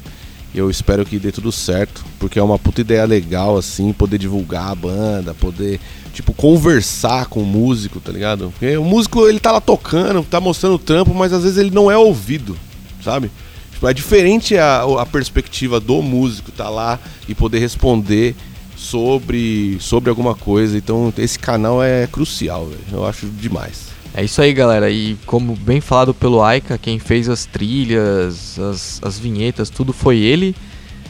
Eu 0.55 0.69
espero 0.69 1.07
que 1.07 1.19
dê 1.19 1.33
tudo 1.33 1.51
certo, 1.51 2.05
porque 2.19 2.39
é 2.39 2.43
uma 2.43 2.59
puta 2.59 2.83
ideia 2.83 3.07
legal 3.07 3.57
assim, 3.57 3.95
poder 3.95 4.19
divulgar 4.19 4.71
a 4.71 4.75
banda, 4.75 5.33
poder 5.33 5.81
tipo 6.13 6.35
conversar 6.35 7.25
com 7.25 7.41
o 7.41 7.47
músico, 7.47 8.01
tá 8.01 8.13
ligado? 8.13 8.51
Porque 8.51 8.77
o 8.77 8.85
músico 8.85 9.27
ele 9.27 9.41
tá 9.41 9.53
lá 9.53 9.61
tocando, 9.61 10.23
tá 10.23 10.39
mostrando 10.39 10.75
o 10.75 10.79
trampo, 10.79 11.15
mas 11.15 11.33
às 11.33 11.45
vezes 11.45 11.57
ele 11.57 11.71
não 11.71 11.91
é 11.91 11.97
ouvido, 11.97 12.59
sabe? 13.03 13.31
Tipo, 13.73 13.89
é 13.89 13.95
diferente 13.95 14.59
a, 14.59 14.83
a 15.01 15.07
perspectiva 15.07 15.81
do 15.81 16.03
músico 16.03 16.53
tá 16.53 16.69
lá 16.69 17.01
e 17.27 17.35
poder 17.35 17.59
responder 17.59 18.37
sobre, 18.77 19.77
sobre 19.81 20.11
alguma 20.11 20.35
coisa. 20.35 20.77
Então 20.77 21.13
esse 21.19 21.39
canal 21.39 21.83
é 21.83 22.07
crucial, 22.07 22.67
velho. 22.67 22.83
Eu 22.93 23.07
acho 23.07 23.27
demais. 23.27 23.89
é 24.15 24.25
isso 24.25 24.41
aí, 24.41 24.53
galera. 24.53 24.91
E 24.91 25.17
como 25.27 25.55
bem 25.57 25.81
falado 25.81 26.15
pelo 26.15 26.43
Aika, 26.43 26.79
quem 26.79 26.99
fez 26.99 27.29
as 27.29 27.47
trilhas, 27.47 28.59
as, 28.59 29.01
as 29.03 29.19
vinhetas, 29.19 29.71
tudo 29.71 29.93
foi 29.93 30.19
ele. 30.19 30.55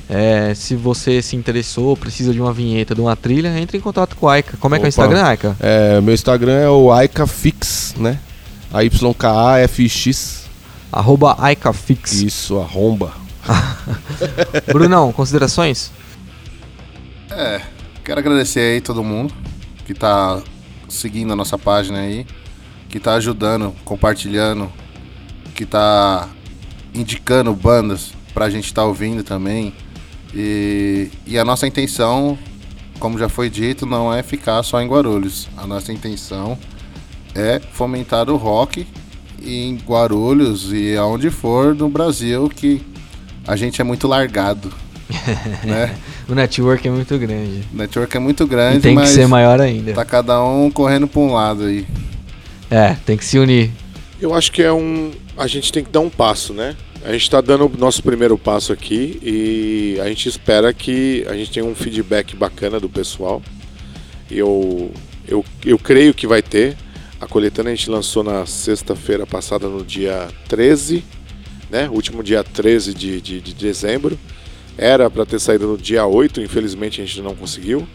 É, 0.08 0.52
se 0.54 0.76
você 0.76 1.22
se 1.22 1.34
interessou, 1.34 1.96
precisa 1.96 2.32
de 2.32 2.40
uma 2.40 2.52
vinheta, 2.52 2.94
de 2.94 3.00
uma 3.00 3.16
trilha, 3.16 3.58
entre 3.58 3.78
em 3.78 3.80
contato 3.80 4.16
com 4.16 4.26
o 4.26 4.28
Aika. 4.28 4.56
Como 4.58 4.74
é 4.74 4.78
que 4.78 4.84
é 4.84 4.86
o. 4.86 4.88
Instagram, 4.88 5.22
Aika? 5.22 5.56
É, 5.60 6.00
meu 6.00 6.12
Instagram 6.12 6.52
é 6.52 6.68
o 6.68 6.92
AikaFix, 6.92 7.94
né? 7.96 8.18
A-Y-K-A-F-X. 8.72 10.44
Arroba 10.92 11.36
AikaFix. 11.38 12.20
Isso, 12.20 12.58
arromba. 12.58 13.12
Brunão, 14.72 15.12
considerações? 15.12 15.90
É, 17.30 17.60
quero 18.04 18.20
agradecer 18.20 18.60
aí 18.60 18.80
todo 18.80 19.02
mundo 19.02 19.34
que 19.84 19.94
tá 19.94 20.42
seguindo 20.88 21.32
a 21.32 21.36
nossa 21.36 21.58
página 21.58 22.00
aí, 22.00 22.26
que 22.88 23.00
tá 23.00 23.14
ajudando, 23.14 23.74
compartilhando, 23.84 24.70
que 25.54 25.66
tá 25.66 26.28
indicando 26.94 27.52
bandas 27.54 28.12
pra 28.32 28.50
gente 28.50 28.66
estar 28.66 28.84
ouvindo 28.84 29.22
também. 29.22 29.74
E, 30.34 31.10
e 31.26 31.38
a 31.38 31.44
nossa 31.44 31.66
intenção, 31.66 32.38
como 32.98 33.18
já 33.18 33.28
foi 33.28 33.48
dito, 33.48 33.86
não 33.86 34.12
é 34.12 34.22
ficar 34.22 34.62
só 34.62 34.80
em 34.80 34.88
Guarulhos. 34.88 35.48
A 35.56 35.66
nossa 35.66 35.92
intenção 35.92 36.58
é 37.34 37.60
fomentar 37.72 38.30
o 38.30 38.36
rock 38.36 38.86
em 39.42 39.76
Guarulhos 39.76 40.72
e 40.72 40.96
aonde 40.96 41.30
for 41.30 41.74
no 41.74 41.88
Brasil 41.88 42.48
que 42.48 42.84
a 43.46 43.56
gente 43.56 43.80
é 43.80 43.84
muito 43.84 44.08
largado, 44.08 44.72
né? 45.64 45.96
O 46.28 46.34
network 46.34 46.86
é 46.86 46.90
muito 46.90 47.18
grande. 47.18 47.62
O 47.72 47.76
network 47.76 48.16
é 48.16 48.20
muito 48.20 48.46
grande, 48.46 48.78
E 48.78 48.80
tem 48.80 48.96
que 48.96 49.08
ser 49.08 49.26
maior 49.26 49.60
ainda. 49.60 49.92
tá 49.92 50.04
cada 50.04 50.42
um 50.42 50.70
correndo 50.70 51.06
pra 51.06 51.20
um 51.20 51.32
lado 51.32 51.64
aí. 51.64 51.86
É, 52.70 52.96
tem 53.04 53.16
que 53.16 53.24
se 53.24 53.38
unir. 53.38 53.70
Eu 54.20 54.34
acho 54.34 54.50
que 54.50 54.62
é 54.62 54.72
um. 54.72 55.10
A 55.36 55.46
gente 55.46 55.70
tem 55.72 55.84
que 55.84 55.90
dar 55.90 56.00
um 56.00 56.08
passo, 56.08 56.54
né? 56.54 56.76
A 57.04 57.12
gente 57.12 57.22
está 57.22 57.40
dando 57.42 57.66
o 57.66 57.76
nosso 57.76 58.02
primeiro 58.02 58.38
passo 58.38 58.72
aqui 58.72 59.20
e 59.22 60.00
a 60.00 60.08
gente 60.08 60.26
espera 60.28 60.72
que 60.72 61.26
a 61.28 61.34
gente 61.34 61.50
tenha 61.50 61.66
um 61.66 61.74
feedback 61.74 62.34
bacana 62.34 62.80
do 62.80 62.88
pessoal. 62.88 63.42
Eu, 64.30 64.90
eu, 65.28 65.44
eu 65.64 65.78
creio 65.78 66.14
que 66.14 66.26
vai 66.26 66.40
ter. 66.40 66.76
A 67.20 67.26
coletânea 67.26 67.72
a 67.72 67.74
gente 67.74 67.90
lançou 67.90 68.22
na 68.24 68.46
sexta-feira 68.46 69.26
passada, 69.26 69.68
no 69.68 69.84
dia 69.84 70.28
13, 70.48 71.04
né? 71.70 71.88
Último 71.90 72.22
dia 72.22 72.42
13 72.42 72.94
de, 72.94 73.20
de, 73.20 73.40
de 73.40 73.54
dezembro. 73.54 74.18
Era 74.76 75.08
para 75.08 75.24
ter 75.24 75.38
saído 75.38 75.66
no 75.66 75.78
dia 75.78 76.04
8, 76.06 76.40
infelizmente 76.40 77.00
a 77.00 77.04
gente 77.04 77.22
não 77.22 77.34
conseguiu. 77.34 77.86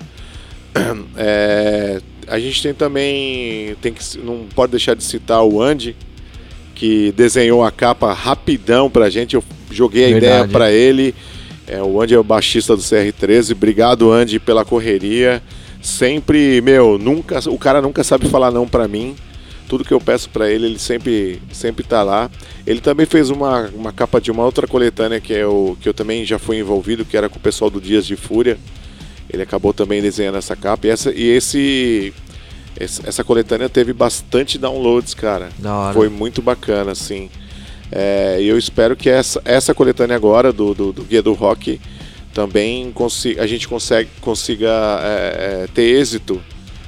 É, 1.18 2.00
a 2.28 2.40
gente 2.40 2.62
tem 2.62 2.74
também, 2.74 3.76
tem 3.82 3.92
que, 3.92 4.18
não 4.20 4.46
pode 4.56 4.72
deixar 4.72 4.96
de 4.96 5.04
citar 5.04 5.44
o 5.44 5.62
Andy, 5.62 5.96
que 6.76 7.12
desenhou 7.12 7.64
a 7.64 7.72
capa 7.72 8.14
rapidão 8.14 8.90
pra 8.90 9.10
gente. 9.10 9.36
Eu 9.36 9.44
joguei 9.72 10.06
a 10.06 10.08
Verdade. 10.10 10.26
ideia 10.26 10.48
pra 10.48 10.72
ele. 10.72 11.14
É, 11.68 11.82
o 11.82 12.02
Andy 12.02 12.14
é 12.14 12.20
o 12.20 12.24
baixista 12.24 12.76
do 12.76 12.82
CR13. 12.82 13.52
Obrigado, 13.52 14.12
Andy, 14.12 14.40
pela 14.40 14.64
correria. 14.64 15.42
Sempre, 15.82 16.62
meu, 16.62 16.98
nunca, 16.98 17.40
o 17.50 17.58
cara 17.58 17.82
nunca 17.82 18.04
sabe 18.04 18.30
falar 18.30 18.52
não 18.52 18.68
pra 18.68 18.88
mim. 18.88 19.16
Tudo 19.70 19.86
que 19.86 19.94
eu 19.94 20.02
peço 20.02 20.30
pra 20.32 20.50
ele, 20.50 20.66
ele 20.66 20.80
sempre, 20.80 21.42
sempre 21.54 21.86
tá 21.86 22.04
lá. 22.04 22.30
Ele 22.68 22.82
também 22.82 23.06
fez 23.06 23.30
uma, 23.30 23.68
uma 23.74 23.94
capa 23.94 24.20
de 24.20 24.30
uma 24.32 24.44
outra 24.44 24.68
coletânea 24.68 25.22
que, 25.22 25.34
é 25.34 25.46
o, 25.46 25.78
que 25.80 25.88
eu 25.88 25.94
também 25.94 26.26
já 26.26 26.38
fui 26.40 26.58
envolvido, 26.58 27.06
que 27.06 27.16
era 27.16 27.30
com 27.30 27.38
o 27.38 27.42
pessoal 27.42 27.70
do 27.70 27.80
Dias 27.80 28.06
de 28.06 28.16
Fúria. 28.18 28.58
Ele 29.32 29.44
acabou 29.44 29.72
também 29.72 30.02
desenhando 30.02 30.38
essa 30.40 30.56
capa. 30.56 30.88
E, 30.88 30.90
essa, 30.90 31.12
e 31.14 31.24
esse, 31.30 32.12
essa 33.06 33.24
coletânea 33.24 33.70
teve 33.70 33.94
bastante 33.94 34.58
downloads, 34.58 35.14
cara. 35.14 35.50
Foi 35.94 36.10
muito 36.10 36.42
bacana, 36.42 36.92
assim. 36.92 37.30
É, 37.92 38.38
E 38.42 38.48
eu 38.48 38.58
espero 38.58 38.96
que 38.96 39.08
essa, 39.10 39.40
essa 39.46 39.74
coletânea 39.74 40.16
agora 40.16 40.52
do, 40.52 40.74
do, 40.74 40.92
do 40.92 41.04
Guia 41.04 41.22
do 41.22 41.34
Rock 41.34 41.80
também 42.34 42.92
consi- 42.92 43.38
a 43.40 43.46
gente 43.48 43.68
consegue, 43.68 44.10
consiga 44.22 44.68
é, 45.02 45.64
é, 45.64 45.68
ter 45.74 45.82
êxito 46.00 46.42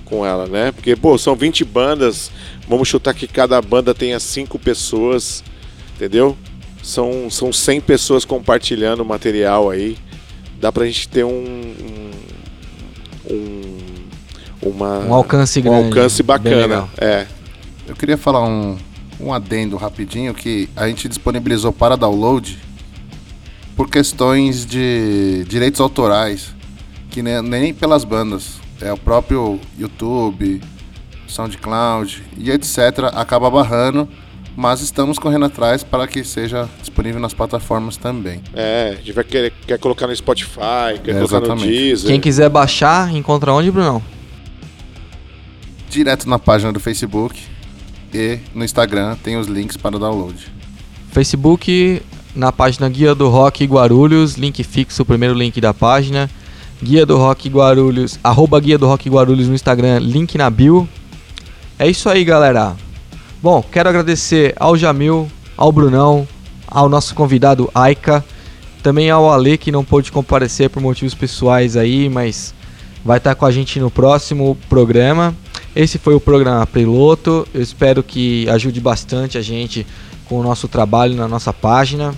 com 0.05 0.25
ela, 0.25 0.45
né? 0.45 0.71
Porque, 0.71 0.95
pô, 0.95 1.17
são 1.17 1.35
20 1.35 1.63
bandas, 1.63 2.29
vamos 2.67 2.87
chutar 2.87 3.13
que 3.13 3.27
cada 3.27 3.61
banda 3.61 3.93
tenha 3.93 4.19
5 4.19 4.57
pessoas, 4.59 5.43
entendeu? 5.95 6.37
São, 6.83 7.29
são 7.29 7.51
100 7.53 7.81
pessoas 7.81 8.25
compartilhando 8.25 9.01
o 9.01 9.05
material 9.05 9.69
aí. 9.69 9.97
Dá 10.59 10.71
pra 10.71 10.85
gente 10.85 11.07
ter 11.07 11.23
um. 11.23 11.29
um, 13.29 13.33
um- 13.33 13.81
uma, 14.63 14.99
Um 14.99 15.13
alcance 15.15 15.59
um 15.59 15.63
grande. 15.63 15.85
alcance 15.85 16.21
Bem 16.21 16.27
bacana. 16.27 16.87
É. 16.99 17.25
Eu 17.87 17.95
queria 17.95 18.15
falar 18.15 18.47
um, 18.47 18.77
um 19.19 19.33
adendo 19.33 19.75
rapidinho 19.75 20.35
que 20.35 20.69
a 20.75 20.87
gente 20.87 21.09
disponibilizou 21.09 21.73
para 21.73 21.95
download 21.95 22.59
por 23.75 23.89
questões 23.89 24.63
de 24.65 25.43
direitos 25.47 25.81
autorais, 25.81 26.53
que 27.09 27.23
ne- 27.23 27.41
nem 27.41 27.73
pelas 27.73 28.03
bandas. 28.03 28.59
É 28.79 28.93
o 28.93 28.97
próprio 28.97 29.59
YouTube, 29.79 30.61
SoundCloud 31.31 32.23
e 32.37 32.51
etc. 32.51 32.77
acaba 33.13 33.49
barrando, 33.49 34.07
mas 34.55 34.81
estamos 34.81 35.17
correndo 35.17 35.45
atrás 35.45 35.83
para 35.83 36.07
que 36.07 36.23
seja 36.23 36.67
disponível 36.79 37.19
nas 37.19 37.33
plataformas 37.33 37.97
também. 37.97 38.41
É, 38.53 38.91
a 38.93 38.95
gente 38.97 39.13
vai 39.13 39.23
querer 39.23 39.53
quer 39.65 39.79
colocar 39.79 40.07
no 40.07 40.15
Spotify, 40.15 40.99
quer 41.03 41.11
É, 41.11 41.13
colocar 41.13 41.17
no 41.19 41.25
exatamente. 41.45 41.67
Deezer. 41.67 42.07
Quem 42.11 42.19
quiser 42.19 42.49
baixar, 42.49 43.13
encontra 43.15 43.53
onde, 43.53 43.71
Brunão? 43.71 44.01
Direto 45.89 46.29
na 46.29 46.39
página 46.39 46.71
do 46.71 46.79
Facebook 46.79 47.39
e 48.13 48.39
no 48.53 48.63
Instagram 48.63 49.15
tem 49.23 49.37
os 49.37 49.47
links 49.47 49.75
para 49.77 49.97
download. 49.99 50.47
Facebook, 51.11 52.01
na 52.33 52.51
página 52.51 52.87
Guia 52.87 53.13
do 53.13 53.27
Rock 53.27 53.65
Guarulhos, 53.65 54.35
link 54.35 54.63
fixo, 54.63 55.01
o 55.01 55.05
primeiro 55.05 55.35
link 55.35 55.59
da 55.59 55.73
página. 55.73 56.29
Guia 56.81 57.05
do 57.05 57.17
Rock 57.17 57.47
Guarulhos, 57.49 58.17
arroba 58.23 58.59
Guia 58.59 58.77
do 58.77 58.87
Rock 58.87 59.09
Guarulhos 59.09 59.47
no 59.49 59.53
Instagram, 59.53 59.99
link 59.99 60.37
na 60.37 60.49
bio. 60.49 60.87
É 61.81 61.89
isso 61.89 62.07
aí, 62.07 62.23
galera. 62.23 62.75
Bom, 63.41 63.59
quero 63.63 63.89
agradecer 63.89 64.53
ao 64.55 64.77
Jamil, 64.77 65.27
ao 65.57 65.71
Brunão, 65.71 66.27
ao 66.67 66.87
nosso 66.87 67.15
convidado 67.15 67.71
Aika, 67.73 68.23
também 68.83 69.09
ao 69.09 69.33
Ale 69.33 69.57
que 69.57 69.71
não 69.71 69.83
pôde 69.83 70.11
comparecer 70.11 70.69
por 70.69 70.79
motivos 70.79 71.15
pessoais 71.15 71.75
aí, 71.75 72.07
mas 72.07 72.53
vai 73.03 73.17
estar 73.17 73.33
com 73.33 73.47
a 73.47 73.51
gente 73.51 73.79
no 73.79 73.89
próximo 73.89 74.55
programa. 74.69 75.35
Esse 75.75 75.97
foi 75.97 76.13
o 76.13 76.19
programa 76.19 76.67
piloto. 76.67 77.47
Eu 77.51 77.63
espero 77.63 78.03
que 78.03 78.47
ajude 78.47 78.79
bastante 78.79 79.39
a 79.39 79.41
gente 79.41 79.83
com 80.25 80.39
o 80.39 80.43
nosso 80.43 80.67
trabalho 80.67 81.15
na 81.15 81.27
nossa 81.27 81.51
página. 81.51 82.13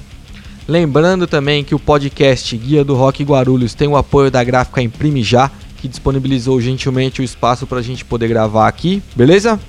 Lembrando 0.68 1.26
também 1.26 1.64
que 1.64 1.74
o 1.74 1.80
podcast 1.80 2.58
Guia 2.58 2.84
do 2.84 2.96
Rock 2.96 3.24
Guarulhos 3.24 3.74
tem 3.74 3.88
o 3.88 3.96
apoio 3.96 4.30
da 4.30 4.44
gráfica 4.44 4.82
Imprime 4.82 5.24
Já, 5.24 5.50
que 5.84 5.88
disponibilizou 5.90 6.62
gentilmente 6.62 7.20
o 7.20 7.26
espaço 7.26 7.68
para 7.68 7.80
a 7.80 7.82
gente 7.82 8.06
poder 8.06 8.30
gravar 8.30 8.70
aqui, 8.70 9.04
beleza? 9.14 9.60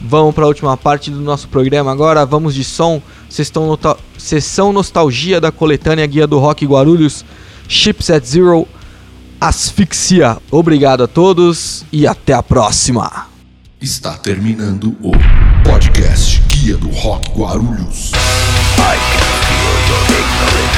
Vamos 0.00 0.34
para 0.34 0.44
a 0.44 0.46
última 0.46 0.74
parte 0.78 1.10
do 1.10 1.20
nosso 1.20 1.46
programa 1.46 1.92
agora. 1.92 2.24
Vamos 2.24 2.54
de 2.54 2.64
som. 2.64 3.02
Sessão 3.28 4.72
Nostalgia 4.72 5.38
da 5.38 5.52
coletânea 5.52 6.06
Guia 6.06 6.26
do 6.26 6.38
Rock 6.38 6.64
Guarulhos. 6.64 7.22
Chips 7.68 8.08
at 8.08 8.24
Zero. 8.24 8.66
Asfixia. 9.38 10.38
Obrigado 10.50 11.02
a 11.02 11.06
todos 11.06 11.84
e 11.92 12.06
até 12.06 12.32
a 12.32 12.42
próxima. 12.42 13.26
Está 13.78 14.16
terminando 14.16 14.96
o 15.02 15.12
podcast 15.68 16.40
Guia 16.48 16.78
do 16.78 16.88
Rock 16.88 17.30
Guarulhos. 17.38 18.12
I 18.78 18.96
can 18.96 19.20
feel 19.44 19.76
your 19.90 20.02
ignorance. 20.18 20.70